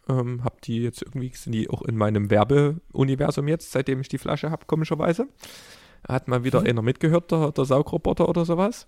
[0.10, 4.18] Ähm, hab die jetzt irgendwie, sind die auch in meinem Werbeuniversum jetzt, seitdem ich die
[4.18, 5.28] Flasche habe, komischerweise.
[6.08, 8.88] Hat mal wieder einer mitgehört, der, der Saugroboter oder sowas.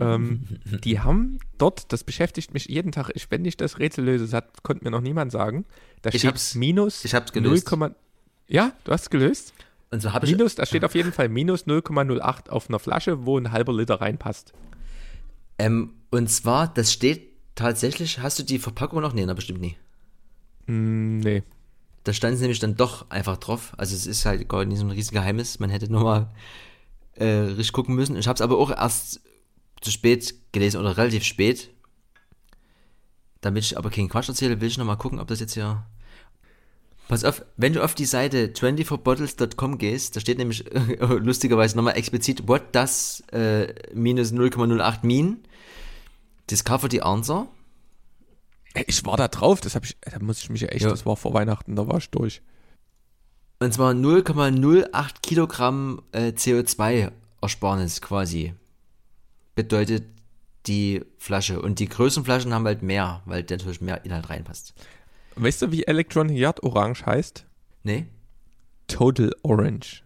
[0.00, 0.44] ähm,
[0.84, 4.32] die haben dort, das beschäftigt mich jeden Tag, ich, wenn ich das Rätsel löse, das
[4.34, 5.64] hat, konnte mir noch niemand sagen.
[6.02, 7.70] Da Ich steht hab's- minus ich hab's gelöst.
[7.70, 7.94] 0,
[8.48, 9.52] ja, du hast es gelöst?
[9.90, 10.32] Und so habe ich.
[10.32, 14.00] Minus, da steht auf jeden Fall minus 0,08 auf einer Flasche, wo ein halber Liter
[14.00, 14.52] reinpasst.
[15.58, 19.12] Ähm, und zwar, das steht tatsächlich, hast du die Verpackung noch?
[19.14, 19.76] Nee, na bestimmt nie.
[20.66, 21.42] Mm, nee.
[22.04, 23.72] Da stand es nämlich dann doch einfach drauf.
[23.76, 25.58] Also es ist halt gar nicht so ein riesiges Geheimnis.
[25.58, 26.30] Man hätte nur mal
[27.14, 28.16] äh, richtig gucken müssen.
[28.16, 29.22] Ich habe es aber auch erst
[29.80, 31.70] zu spät gelesen oder relativ spät.
[33.40, 35.84] Damit ich aber keinen Quatsch erzähle, will ich noch mal gucken, ob das jetzt hier...
[37.06, 40.64] Pass auf, wenn du auf die Seite 24bottles.com gehst, da steht nämlich
[40.98, 45.44] lustigerweise nochmal explizit, what does äh, minus 0,08 mean?
[46.50, 47.46] Discover the answer.
[48.86, 50.90] Ich war da drauf, das habe ich, da muss ich mich ja echt, Ja.
[50.90, 52.42] das war vor Weihnachten, da war ich durch.
[53.60, 58.54] Und zwar 0,08 Kilogramm äh, CO2-Ersparnis quasi.
[59.54, 60.04] Bedeutet
[60.66, 61.62] die Flasche.
[61.62, 64.74] Und die größeren Flaschen haben halt mehr, weil da natürlich mehr Inhalt reinpasst.
[65.36, 67.46] Weißt du, wie Electronic Yard Orange heißt?
[67.84, 68.06] Nee?
[68.88, 70.02] Total Orange.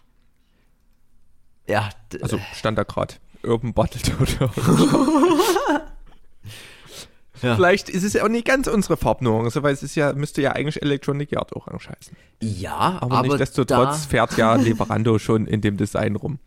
[1.67, 1.89] Ja,
[2.23, 4.29] Also stand da gerade Urban Battletoad.
[7.43, 7.57] Ja.
[7.57, 10.53] Vielleicht ist es ja auch nicht ganz unsere Farbnuance, weil es ist ja, müsste ja
[10.53, 12.17] eigentlich Electronic Yard Orange heißen.
[12.43, 16.39] ja, Aber, aber, nichtsdestotrotz da, fährt ja Lieferando schon in dem Design rum.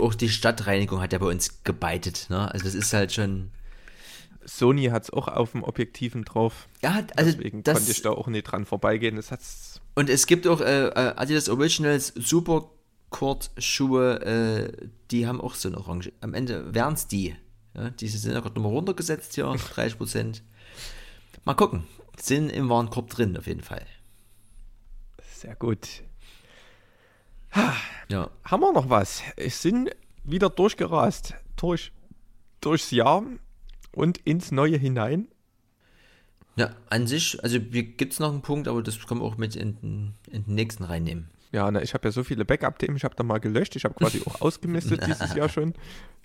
[0.00, 2.26] auch die Stadtreinigung hat ja bei uns gebeitet.
[2.28, 2.50] Ne?
[2.52, 3.50] Also das ist halt schon.
[4.44, 6.68] Sony hat es auch auf dem Objektiven drauf.
[6.82, 9.16] Ja, also Deswegen das, konnte ich da auch nicht dran vorbeigehen.
[9.16, 9.80] Das hat's.
[9.94, 12.70] Und es gibt auch äh, äh, Adidas Originals Super
[13.58, 16.12] Schuhe, äh, die haben auch so eine Orange.
[16.20, 17.34] Am Ende wären es die.
[17.78, 20.42] Ja, diese sind ja gerade nochmal runtergesetzt hier, 30%.
[21.44, 21.84] Mal gucken.
[22.20, 23.86] Sind im Warenkorb drin auf jeden Fall.
[25.22, 26.02] Sehr gut.
[28.08, 28.30] Ja.
[28.44, 29.22] Haben wir noch was?
[29.36, 29.90] Es sind
[30.24, 31.34] wieder durchgerast.
[31.56, 31.92] Durch,
[32.60, 33.22] durchs Jahr
[33.92, 35.28] und ins Neue hinein.
[36.56, 39.54] Ja, an sich, also gibt es noch einen Punkt, aber das können wir auch mit
[39.54, 41.30] in, in den nächsten reinnehmen.
[41.52, 43.74] Ja, na, ich habe ja so viele Backup-Themen, ich habe da mal gelöscht.
[43.76, 45.74] Ich habe quasi auch ausgemistet dieses Jahr schon.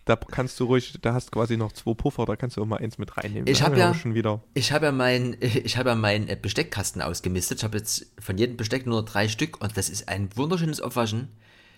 [0.05, 2.79] Da kannst du ruhig, da hast quasi noch zwei Puffer, da kannst du auch mal
[2.79, 3.47] eins mit reinnehmen.
[3.47, 4.43] Ich Da hab haben wir ja- schon wieder.
[4.53, 7.59] Ich habe ja mein, ich habe ja meinen äh, Besteckkasten ausgemistet.
[7.59, 11.29] Ich habe jetzt von jedem Besteck nur drei Stück und das ist ein wunderschönes Aufwaschen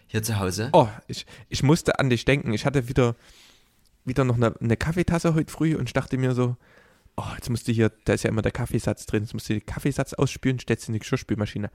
[0.08, 0.70] hier zu Hause.
[0.74, 2.52] Oh, ich, ich musste an dich denken.
[2.54, 3.16] Ich hatte wieder,
[4.06, 6.58] wieder noch eine, eine Kaffeetasse heute früh und ich dachte mir so,
[7.18, 9.54] oh, jetzt musst du hier, da ist ja immer der Kaffeesatz drin, jetzt musst du
[9.54, 11.70] den Kaffeesatz ausspülen, stellst in die Geschirrspülmaschine.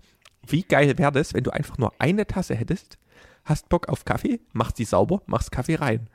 [0.47, 2.99] Wie geil wäre das, wenn du einfach nur eine Tasse hättest,
[3.45, 6.09] hast Bock auf Kaffee, machst die sauber, machst Kaffee rein.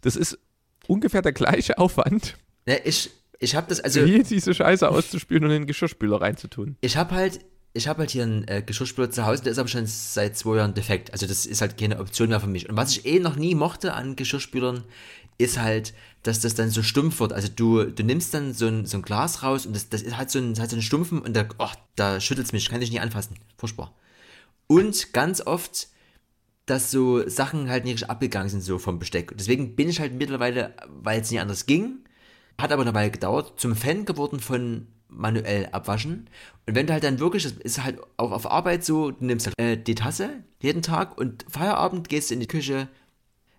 [0.00, 0.38] Das ist
[0.86, 3.10] ungefähr der gleiche Aufwand, Ne, ich,
[3.40, 6.76] ich habe das, also wie diese Scheiße auszuspülen und in den Geschirrspüler reinzutun.
[6.80, 7.40] ich habe halt,
[7.74, 10.56] ich habe halt hier einen äh, Geschirrspüler zu Hause, der ist aber schon seit zwei
[10.56, 11.12] Jahren defekt.
[11.12, 12.68] Also das ist halt keine Option mehr für mich.
[12.70, 14.84] Und was ich eh noch nie mochte an Geschirrspülern,
[15.38, 17.32] ist halt, dass das dann so stumpf wird.
[17.32, 20.30] Also du, du nimmst dann so ein, so ein Glas raus und das, das halt
[20.30, 22.82] so ein, das hat so einen Stumpfen und da, oh, da schüttelt es mich, kann
[22.82, 23.36] ich nicht anfassen.
[23.56, 23.94] Furchtbar.
[24.66, 25.88] Und ganz oft,
[26.66, 29.36] dass so Sachen halt nicht abgegangen sind, so vom Besteck.
[29.36, 31.98] Deswegen bin ich halt mittlerweile, weil es nicht anders ging,
[32.58, 36.28] hat aber eine Weile gedauert, zum Fan geworden von manuell abwaschen.
[36.66, 39.46] Und wenn du halt dann wirklich, das ist halt auch auf Arbeit so, du nimmst
[39.46, 40.30] halt äh, die Tasse
[40.60, 42.88] jeden Tag und Feierabend gehst du in die Küche,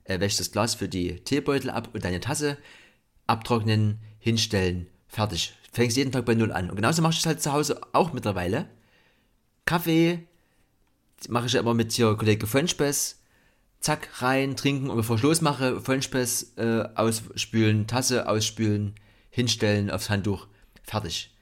[0.05, 2.57] äh, wäschst das Glas für die Teebeutel ab und deine Tasse
[3.27, 5.53] abtrocknen, hinstellen, fertig.
[5.71, 6.69] Fängst jeden Tag bei Null an.
[6.69, 8.69] Und genauso machst du es halt zu Hause auch mittlerweile.
[9.65, 10.25] Kaffee
[11.27, 13.19] mache ich ja immer mit hier Kollege Frenchpress.
[13.81, 18.95] Zack, rein, trinken und bevor ich Schluss mache, Frenchpress äh, ausspülen, Tasse ausspülen,
[19.29, 20.47] hinstellen aufs Handtuch,
[20.81, 21.35] fertig.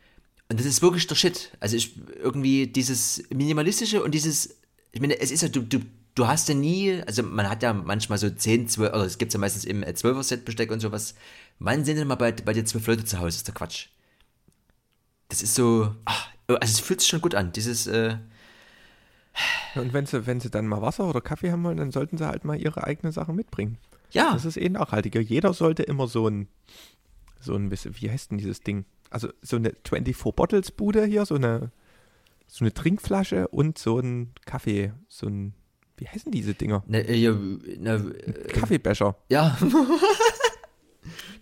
[0.50, 1.52] Und das ist wirklich der Shit.
[1.60, 4.58] Also ich irgendwie dieses Minimalistische und dieses,
[4.92, 5.80] ich meine, es ist ja, du, du,
[6.16, 9.34] du hast ja nie, also man hat ja manchmal so 10, 12, oder es gibt
[9.34, 11.16] ja meistens im 12er-Set Besteck und sowas.
[11.60, 13.28] Wann sind denn mal bei, bei dir zwölf Leute zu Hause?
[13.28, 13.88] Das ist der Quatsch.
[15.30, 17.52] Das ist so, ach, also es fühlt sich schon gut an.
[17.54, 18.18] Dieses, äh,
[19.76, 22.28] Und wenn sie, wenn sie dann mal Wasser oder Kaffee haben wollen, dann sollten sie
[22.28, 23.78] halt mal ihre eigenen Sachen mitbringen.
[24.12, 25.20] ja, Das ist eh nachhaltiger.
[25.22, 26.48] Jeder sollte immer so ein,
[27.40, 28.86] so ein, bisschen- wie heißt denn dieses Ding?
[29.10, 31.72] Also so eine 24 Bottles Bude hier, so eine,
[32.48, 35.54] so eine Trinkflasche und so ein Kaffee, so ein,
[35.98, 36.84] wie heißen diese Dinger?
[36.88, 39.16] ne, äh, ne, äh, Kaffeebecher.
[39.30, 39.58] ja.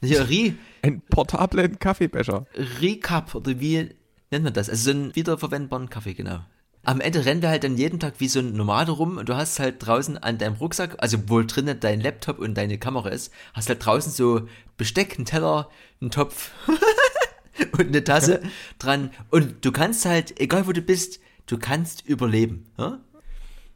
[0.04, 2.48] Hier, Re, Ein portablen Kaffeebecher.
[2.82, 3.90] Recap oder wie
[4.32, 4.70] nennt man das?
[4.70, 6.40] Also so einen wiederverwendbaren Kaffee, genau.
[6.84, 9.36] Am Ende rennen wir halt dann jeden Tag wie so ein Nomade rum und du
[9.36, 13.32] hast halt draußen an deinem Rucksack, also wo drinnen dein Laptop und deine Kamera ist,
[13.54, 14.48] hast halt draußen so
[14.78, 15.70] Besteck, einen Teller,
[16.02, 16.50] einen Topf
[17.74, 18.42] und eine Tasse
[18.80, 22.66] dran und du kannst halt, egal wo du bist, du kannst überleben.
[22.80, 23.00] Ja?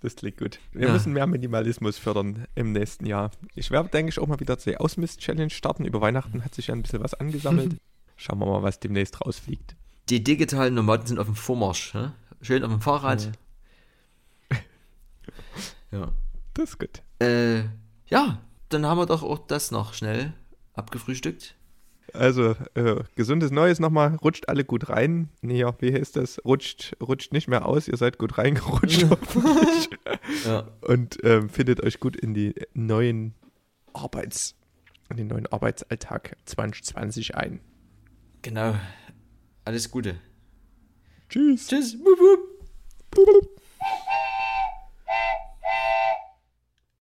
[0.00, 0.58] Das klingt gut.
[0.72, 0.92] Wir Ja.
[0.94, 3.30] müssen mehr Minimalismus fördern im nächsten Jahr.
[3.54, 5.84] Ich werde, denke ich, auch mal wieder die Ausmist-Challenge starten.
[5.84, 7.76] Über Weihnachten hat sich ja ein bisschen was angesammelt.
[8.16, 9.76] Schauen wir mal, was demnächst rausfliegt.
[10.08, 11.94] Die digitalen Nomaden sind auf dem Vormarsch.
[11.94, 12.14] Ja?
[12.40, 13.32] Schön auf dem Fahrrad.
[15.92, 16.12] Ja.
[16.54, 17.02] Das ist gut.
[17.20, 17.62] Äh,
[18.06, 20.32] ja, dann haben wir doch auch das noch schnell
[20.74, 21.54] abgefrühstückt.
[22.14, 24.16] Also, äh, gesundes Neues nochmal.
[24.16, 25.28] Rutscht alle gut rein.
[25.40, 26.44] Nee, ja, wie heißt das?
[26.44, 27.88] Rutscht, rutscht nicht mehr aus.
[27.88, 29.06] Ihr seid gut reingerutscht.
[29.10, 29.90] hoffentlich.
[30.44, 30.68] Ja.
[30.80, 33.34] Und ähm, findet euch gut in die neuen
[33.92, 34.56] Arbeits,
[35.10, 37.60] in den neuen Arbeitsalltag 2020 ein.
[38.42, 38.74] Genau.
[39.64, 40.16] Alles Gute.
[41.28, 41.68] Tschüss.
[41.68, 41.98] Tschüss.
[41.98, 42.50] Wup, wup.
[43.10, 43.59] Blub.